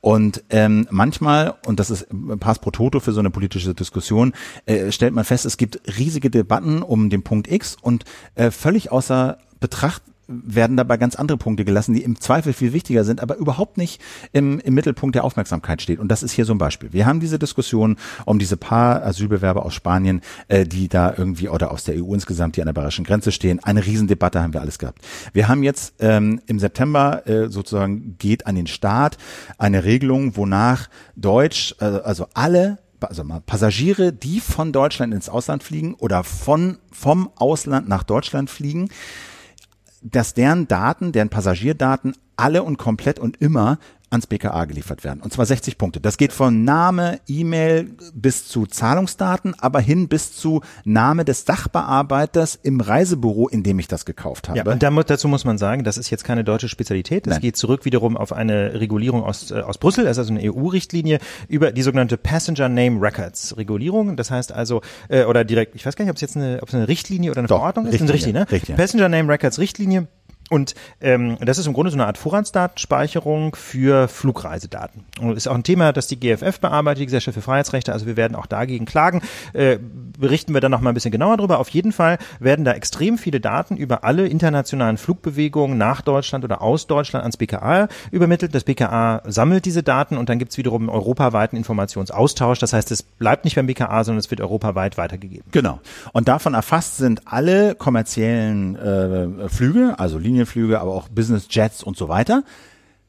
[0.00, 2.08] Und ähm, manchmal, und das ist
[2.40, 4.32] Pass pro Toto für so eine politische Diskussion,
[4.66, 8.04] äh, stellt man fest, es gibt riesige Debatten um den Punkt X und
[8.34, 13.02] äh, völlig außer Betracht werden dabei ganz andere Punkte gelassen, die im Zweifel viel wichtiger
[13.02, 14.00] sind, aber überhaupt nicht
[14.32, 15.98] im, im Mittelpunkt der Aufmerksamkeit steht.
[15.98, 16.92] Und das ist hier so ein Beispiel.
[16.92, 21.70] Wir haben diese Diskussion um diese paar Asylbewerber aus Spanien, äh, die da irgendwie oder
[21.70, 23.58] aus der EU insgesamt, die an der bayerischen Grenze stehen.
[23.64, 25.00] Eine Riesendebatte haben wir alles gehabt.
[25.32, 29.16] Wir haben jetzt ähm, im September äh, sozusagen geht an den Start
[29.56, 35.62] eine Regelung, wonach Deutsch, äh, also alle also mal Passagiere, die von Deutschland ins Ausland
[35.62, 38.88] fliegen oder von vom Ausland nach Deutschland fliegen,
[40.10, 43.78] dass deren Daten, deren Passagierdaten alle und komplett und immer
[44.10, 45.20] ans BKA geliefert werden.
[45.20, 46.00] Und zwar 60 Punkte.
[46.00, 52.58] Das geht von Name, E-Mail bis zu Zahlungsdaten, aber hin bis zu Name des Sachbearbeiters
[52.62, 54.58] im Reisebüro, in dem ich das gekauft habe.
[54.58, 57.26] Ja, und damit, dazu muss man sagen, das ist jetzt keine deutsche Spezialität.
[57.26, 57.42] Das Nein.
[57.42, 60.04] geht zurück wiederum auf eine Regulierung aus, äh, aus Brüssel.
[60.04, 64.16] Das ist also eine EU-Richtlinie über die sogenannte Passenger Name Records Regulierung.
[64.16, 66.68] Das heißt also, äh, oder direkt, ich weiß gar nicht, ob es jetzt eine, ob
[66.68, 67.92] es eine Richtlinie oder eine Doch, Verordnung ist.
[67.92, 68.52] Richtlinie, Eine Richtlinie, ne?
[68.52, 68.76] Richtlinie.
[68.76, 70.08] Passenger Name Records Richtlinie.
[70.48, 75.04] Und ähm, das ist im Grunde so eine Art Vorratsdatenspeicherung für Flugreisedaten.
[75.20, 77.92] Und ist auch ein Thema, das die GFF bearbeitet, die Gesellschaft für Freiheitsrechte.
[77.92, 79.22] Also wir werden auch dagegen klagen.
[79.52, 79.78] Äh,
[80.18, 81.58] berichten wir dann noch mal ein bisschen genauer drüber.
[81.58, 86.62] Auf jeden Fall werden da extrem viele Daten über alle internationalen Flugbewegungen nach Deutschland oder
[86.62, 88.54] aus Deutschland ans BKA übermittelt.
[88.54, 92.58] Das BKA sammelt diese Daten und dann gibt es wiederum einen europaweiten Informationsaustausch.
[92.58, 95.44] Das heißt, es bleibt nicht beim BKA, sondern es wird europaweit weitergegeben.
[95.52, 95.80] Genau.
[96.12, 101.96] Und davon erfasst sind alle kommerziellen äh, Flüge, also Linienflüge, aber auch Business Jets und
[101.96, 102.44] so weiter.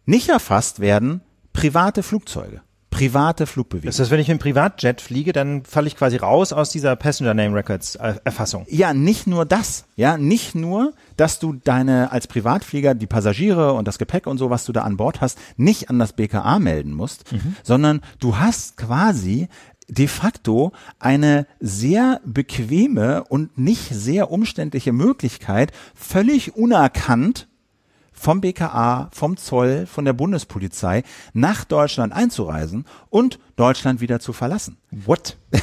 [0.05, 1.21] Nicht erfasst werden
[1.53, 3.89] private Flugzeuge, private Flugbewegungen.
[3.89, 6.95] Das heißt, wenn ich mit einem Privatjet fliege, dann falle ich quasi raus aus dieser
[6.95, 8.65] Passenger Name Records äh, Erfassung.
[8.69, 9.85] Ja, nicht nur das.
[9.95, 14.49] Ja, nicht nur, dass du deine als Privatflieger die Passagiere und das Gepäck und so,
[14.49, 17.25] was du da an Bord hast, nicht an das BKA melden musst,
[17.63, 19.47] sondern du hast quasi
[19.89, 27.48] de facto eine sehr bequeme und nicht sehr umständliche Möglichkeit, völlig unerkannt
[28.19, 31.03] vom BKA, vom Zoll, von der Bundespolizei
[31.33, 34.77] nach Deutschland einzureisen und Deutschland wieder zu verlassen.
[34.91, 35.37] What?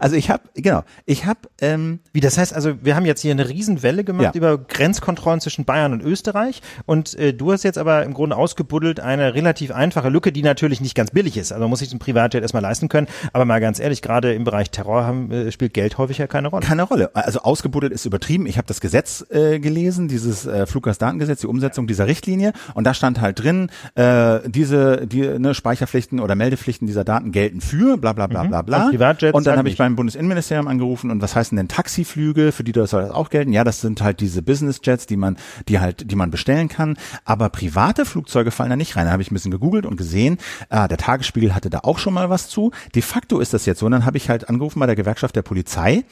[0.00, 3.30] Also ich habe, genau, ich habe ähm, Wie das heißt, also wir haben jetzt hier
[3.32, 4.32] eine Riesenwelle gemacht Ja.
[4.34, 9.00] über Grenzkontrollen zwischen Bayern und Österreich und äh, du hast jetzt aber im Grunde ausgebuddelt
[9.00, 11.52] eine relativ einfache Lücke, die natürlich nicht ganz billig ist.
[11.52, 14.44] Also man muss sich ein Privatjet erstmal leisten können, aber mal ganz ehrlich, gerade im
[14.44, 16.66] Bereich Terror haben, äh, spielt Geld häufig ja keine Rolle.
[16.66, 17.10] keine Rolle.
[17.16, 18.44] Also ausgebuddelt ist übertrieben.
[18.44, 22.94] Ich habe das Gesetz äh, gelesen, dieses äh, Fluggastdatengesetz, die Umsetzung dieser Richtlinie, und da
[22.94, 28.12] stand halt drin, äh, diese die, ne, Speicherpflichten oder Meldepflichten dieser Daten gelten für bla
[28.12, 28.88] bla bla bla bla.
[29.32, 32.72] Und und dann habe ich beim Bundesinnenministerium angerufen und was heißen denn Taxiflüge, für die
[32.72, 33.52] das soll das auch gelten?
[33.52, 35.36] Ja, das sind halt diese Businessjets, die man,
[35.68, 36.96] die halt, die man bestellen kann.
[37.24, 39.06] Aber private Flugzeuge fallen da nicht rein.
[39.06, 40.38] Da habe ich ein bisschen gegoogelt und gesehen,
[40.68, 42.70] ah, der Tagesspiegel hatte da auch schon mal was zu.
[42.94, 43.86] De facto ist das jetzt so.
[43.86, 46.04] Und dann habe ich halt angerufen bei der Gewerkschaft der Polizei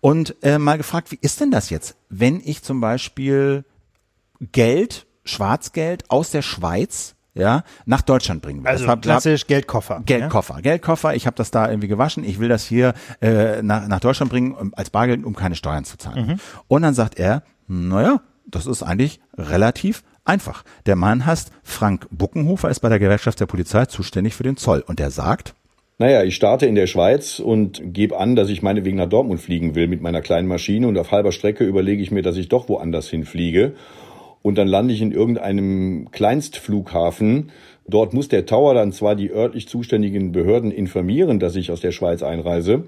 [0.00, 3.64] und äh, mal gefragt, wie ist denn das jetzt, wenn ich zum Beispiel
[4.52, 8.68] Geld, Schwarzgeld aus der Schweiz ja, nach Deutschland bringen will.
[8.70, 10.00] Also Das hab- klassisch Geldkoffer.
[10.06, 11.14] Geldkoffer, Geldkoffer.
[11.14, 12.24] Ich habe das da irgendwie gewaschen.
[12.24, 15.84] Ich will das hier äh, nach, nach Deutschland bringen um, als Bargeld, um keine Steuern
[15.84, 16.40] zu zahlen.
[16.66, 20.62] Und dann sagt er, naja, das ist eigentlich relativ einfach.
[20.86, 24.82] Der Mann heißt Frank Buckenhofer, ist bei der Gewerkschaft der Polizei zuständig für den Zoll.
[24.86, 25.54] Und der sagt,
[25.98, 29.74] Naja, ich starte in der Schweiz und gebe an, dass ich meinetwegen nach Dortmund fliegen
[29.74, 32.68] will mit meiner kleinen Maschine und auf halber Strecke überlege ich mir, dass ich doch
[32.70, 33.74] woanders hinfliege
[34.46, 37.50] und dann lande ich in irgendeinem Kleinstflughafen.
[37.88, 41.90] Dort muss der Tower dann zwar die örtlich zuständigen Behörden informieren, dass ich aus der
[41.90, 42.84] Schweiz einreise,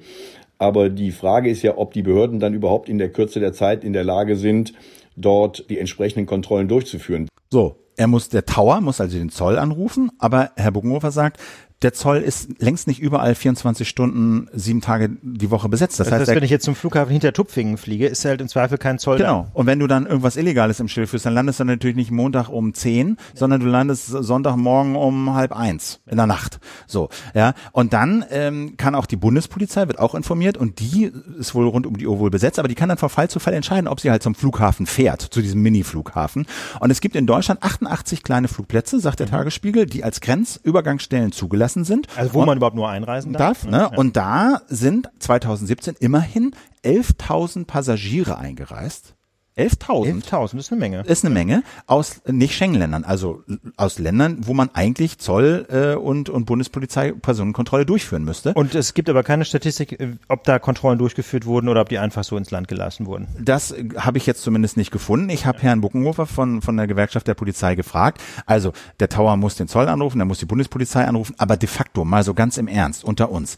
[0.59, 3.83] aber die Frage ist ja, ob die Behörden dann überhaupt in der Kürze der Zeit
[3.83, 4.73] in der Lage sind,
[5.17, 7.29] dort die entsprechenden Kontrollen durchzuführen.
[7.51, 11.41] so, er muss, der Tower muss also den Zoll anrufen, aber Herr Buckenhofer sagt,
[11.83, 16.01] der Zoll ist längst nicht überall 24 Stunden, sieben Tage die Woche besetzt.
[16.01, 18.79] Das, Das heißt, wenn ich jetzt zum Flughafen hinter Tupfingen fliege, ist halt im Zweifel
[18.79, 19.47] kein Zoll Genau.
[19.53, 22.49] Und wenn du dann irgendwas Illegales im Schild führst, dann landest du natürlich nicht Montag
[22.49, 26.59] um 10, sondern du landest Sonntagmorgen um halb eins in der Nacht.
[26.89, 27.55] So, ja.
[27.71, 31.87] Und dann ähm, kann auch die Bundespolizei, wird auch informiert und die ist wohl rund
[31.87, 34.01] um die Uhr wohl besetzt, aber die kann dann von Fall zu Fall entscheiden, ob
[34.01, 36.47] sie halt zum Flughafen fährt, zu diesem Mini-Flughafen.
[36.81, 41.68] Und es gibt in Deutschland 88 kleine Flugplätze, sagt der Tagesspiegel, die als Grenzübergangsstellen zugelassen
[41.75, 42.09] sind.
[42.09, 42.17] Da.
[42.17, 43.63] Also wo man überhaupt nur einreisen darf.
[43.63, 43.91] darf, ne?
[43.97, 46.55] Und da sind 2017 immerhin
[46.85, 49.15] 11.000 Passagiere eingereist.
[49.59, 51.01] 11.000 11.000 ist eine Menge.
[51.01, 53.43] ist eine Menge aus nicht Schengen-Ländern, also
[53.77, 58.55] aus Ländern, wo man eigentlich Zoll äh, und und Bundespolizei Personenkontrolle durchführen müsste.
[58.55, 61.99] Und es gibt aber keine Statistik, äh, ob da Kontrollen durchgeführt wurden oder ob die
[61.99, 63.27] einfach so ins Land gelassen wurden.
[63.41, 65.29] Das äh, habe ich jetzt zumindest nicht gefunden.
[65.31, 68.21] Ich habe Herrn Buckenhofer von von der Gewerkschaft der Polizei gefragt.
[68.47, 72.05] Also der Tower muss den Zoll anrufen, der muss die Bundespolizei anrufen, aber de facto
[72.05, 73.57] mal so ganz im Ernst unter uns.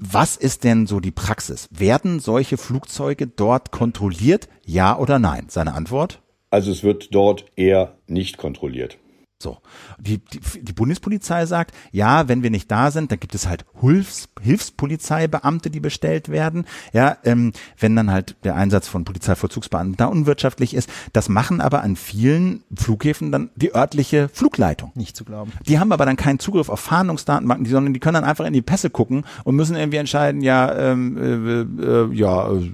[0.00, 1.68] Was ist denn so die Praxis?
[1.72, 4.48] Werden solche Flugzeuge dort kontrolliert?
[4.64, 5.46] Ja oder nein?
[5.48, 6.22] Seine Antwort?
[6.50, 8.98] Also es wird dort eher nicht kontrolliert.
[9.40, 9.58] So.
[10.00, 13.64] Die, die, die Bundespolizei sagt, ja, wenn wir nicht da sind, dann gibt es halt
[13.80, 16.64] Hilfs, Hilfspolizeibeamte, die bestellt werden.
[16.92, 20.90] Ja, ähm, wenn dann halt der Einsatz von Polizeivollzugsbeamten da unwirtschaftlich ist.
[21.12, 24.90] Das machen aber an vielen Flughäfen dann die örtliche Flugleitung.
[24.96, 25.52] Nicht zu glauben.
[25.68, 28.62] Die haben aber dann keinen Zugriff auf Fahndungsdatenbanken, sondern die können dann einfach in die
[28.62, 32.70] Pässe gucken und müssen irgendwie entscheiden, ja, ähm, äh, äh, ja, äh,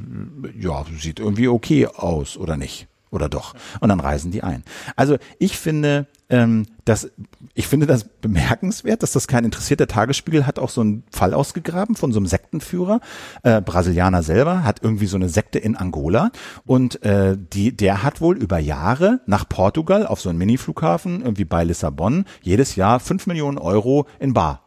[0.58, 3.54] ja, sieht irgendwie okay aus oder nicht oder doch.
[3.80, 4.64] Und dann reisen die ein.
[4.96, 7.10] Also ich finde, ähm, das,
[7.54, 9.80] ich finde das bemerkenswert, dass das kein interessiert.
[9.80, 13.00] Der Tagesspiegel hat auch so einen Fall ausgegraben von so einem Sektenführer.
[13.42, 16.30] Äh, Brasilianer selber hat irgendwie so eine Sekte in Angola
[16.64, 21.44] und äh, die, der hat wohl über Jahre nach Portugal auf so einen Mini-Flughafen irgendwie
[21.44, 24.64] bei Lissabon jedes Jahr fünf Millionen Euro in Bar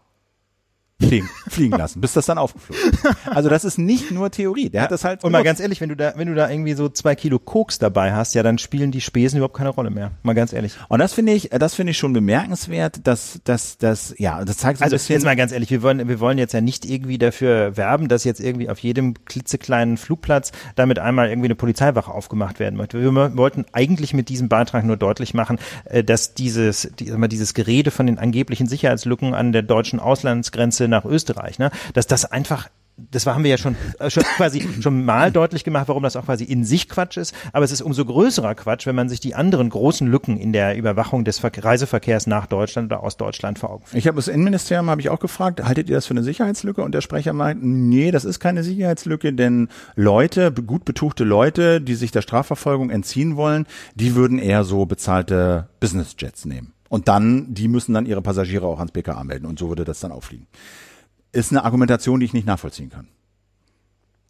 [0.99, 2.86] fliegen, fliegen lassen, bis das dann aufgeflogen ist.
[3.25, 4.69] Also das ist nicht nur Theorie.
[4.69, 6.73] Der hat das halt Und mal ganz ehrlich, wenn du da, wenn du da irgendwie
[6.73, 10.11] so zwei Kilo Koks dabei hast, ja, dann spielen die Spesen überhaupt keine Rolle mehr.
[10.23, 10.73] Mal ganz ehrlich.
[10.87, 14.79] Und das finde ich, das finde ich schon bemerkenswert, dass, dass, dass, ja, das zeigt
[14.79, 15.13] so ein Also bisschen.
[15.15, 18.23] jetzt mal ganz ehrlich, wir wollen, wir wollen jetzt ja nicht irgendwie dafür werben, dass
[18.23, 23.01] jetzt irgendwie auf jedem klitzekleinen Flugplatz damit einmal irgendwie eine Polizeiwache aufgemacht werden möchte.
[23.01, 27.91] Wir wollten eigentlich mit diesem Beitrag nur deutlich machen, äh, dass dieses, die, dieses Gerede
[27.91, 33.25] von den angeblichen Sicherheitslücken an der deutschen Auslandsgrenze nach Österreich, ne, dass das einfach das
[33.27, 36.43] haben wir ja schon, äh, schon quasi schon mal deutlich gemacht, warum das auch quasi
[36.43, 37.33] in sich Quatsch ist.
[37.53, 40.77] Aber es ist umso größerer Quatsch, wenn man sich die anderen großen Lücken in der
[40.77, 43.99] Überwachung des Ver Reiseverkehrs nach Deutschland oder aus Deutschland vor Augen führt.
[43.99, 46.81] Ich habe das Innenministerium habe ich auch gefragt, haltet ihr das für eine Sicherheitslücke?
[46.81, 51.95] Und der Sprecher meint, nee, das ist keine Sicherheitslücke, denn Leute, gut betuchte Leute, die
[51.95, 56.73] sich der Strafverfolgung entziehen wollen, die würden eher so bezahlte Businessjets nehmen.
[56.89, 59.99] Und dann, die müssen dann ihre Passagiere auch ans BKA melden und so würde das
[59.99, 60.47] dann auffliegen.
[61.37, 63.07] Ist eine Argumentation, die ich nicht nachvollziehen kann.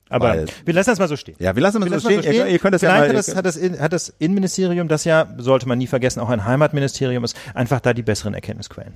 [0.10, 1.36] Aber Weil- wir lassen das mal so stehen.
[1.40, 2.34] Ja, wir lassen Wir es so das stehen.
[2.34, 3.36] so Ihr, ihr könnt das ja Vielleicht mal.
[3.38, 7.24] hat, das, das, hat das Innenministerium, das ja, sollte man nie vergessen, auch ein Heimatministerium
[7.24, 8.94] ist, einfach da die besseren Erkenntnisquellen.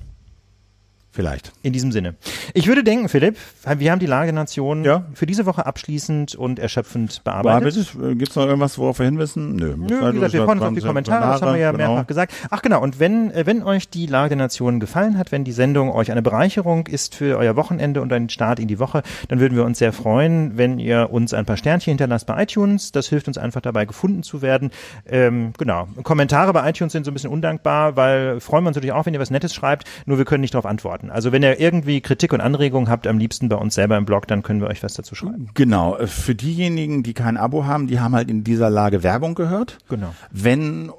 [1.12, 1.52] Vielleicht.
[1.62, 2.14] In diesem Sinne.
[2.54, 3.36] Ich würde denken, Philipp,
[3.76, 5.04] wir haben die Lage Nation Ja.
[5.14, 7.92] für diese Woche abschließend und erschöpfend bearbeitet.
[8.18, 9.56] Gibt es noch irgendwas, worauf wir hinwissen?
[9.56, 9.76] Nö.
[9.76, 11.94] Nö, wie gesagt, wir freuen uns auf die Kommentare, das haben wir ja genau.
[11.94, 12.34] mehrfach gesagt.
[12.50, 15.52] Ach genau, und wenn, äh, wenn euch die Lage der Nation gefallen hat, wenn die
[15.52, 19.38] Sendung euch eine Bereicherung ist für euer Wochenende und einen Start in die Woche, dann
[19.38, 22.92] würden wir uns sehr freuen, wenn ihr uns ein paar Sternchen hinterlasst bei iTunes.
[22.92, 24.70] Das hilft uns einfach dabei, gefunden zu werden.
[25.06, 25.88] Ähm, genau.
[26.02, 29.14] Kommentare bei iTunes sind so ein bisschen undankbar, weil freuen wir uns natürlich auch, wenn
[29.14, 31.01] ihr was Nettes schreibt, nur wir können nicht darauf antworten.
[31.10, 34.26] Also wenn ihr irgendwie Kritik und Anregungen habt, am liebsten bei uns selber im Blog,
[34.28, 35.48] dann können wir euch was dazu schreiben.
[35.54, 39.34] Genau, äh, für diejenigen, die kein Abo haben, die haben halt in dieser Lage Werbung
[39.34, 39.78] gehört.
[39.88, 40.14] Genau.
[40.30, 40.90] Wenn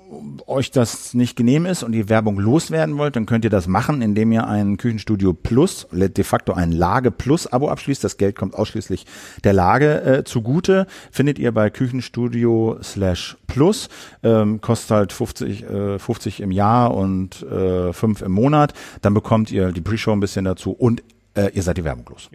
[0.48, 4.02] euch das nicht genehm ist und ihr Werbung loswerden wollt, dann könnt ihr das machen,
[4.02, 8.04] indem ihr ein Küchenstudio Plus, de facto ein Lage Plus Abo abschließt.
[8.04, 9.06] Das Geld kommt ausschließlich
[9.44, 10.88] der Lage äh, zugute.
[11.12, 13.88] Findet ihr bei Küchenstudio slash Plus.
[14.24, 18.74] Ähm, kostet halt 50, äh, 50 im Jahr und äh, 5 im Monat.
[19.02, 21.04] Dann bekommt ihr die Pre-Show ein bisschen dazu und
[21.36, 22.30] äh, ihr seid die Werbung los.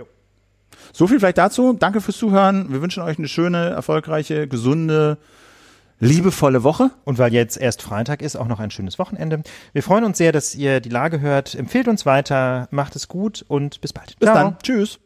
[0.92, 1.72] So viel vielleicht dazu.
[1.72, 2.72] Danke fürs Zuhören.
[2.72, 5.18] Wir wünschen euch eine schöne, erfolgreiche, gesunde,
[5.98, 6.92] liebevolle Woche.
[7.04, 9.42] Und weil jetzt erst Freitag ist, auch noch ein schönes Wochenende.
[9.72, 11.56] Wir freuen uns sehr, dass ihr die Lage hört.
[11.56, 14.16] Empfehlt uns weiter, macht es gut und bis bald.
[14.20, 14.56] Bis dann.
[14.62, 15.00] Tschüss.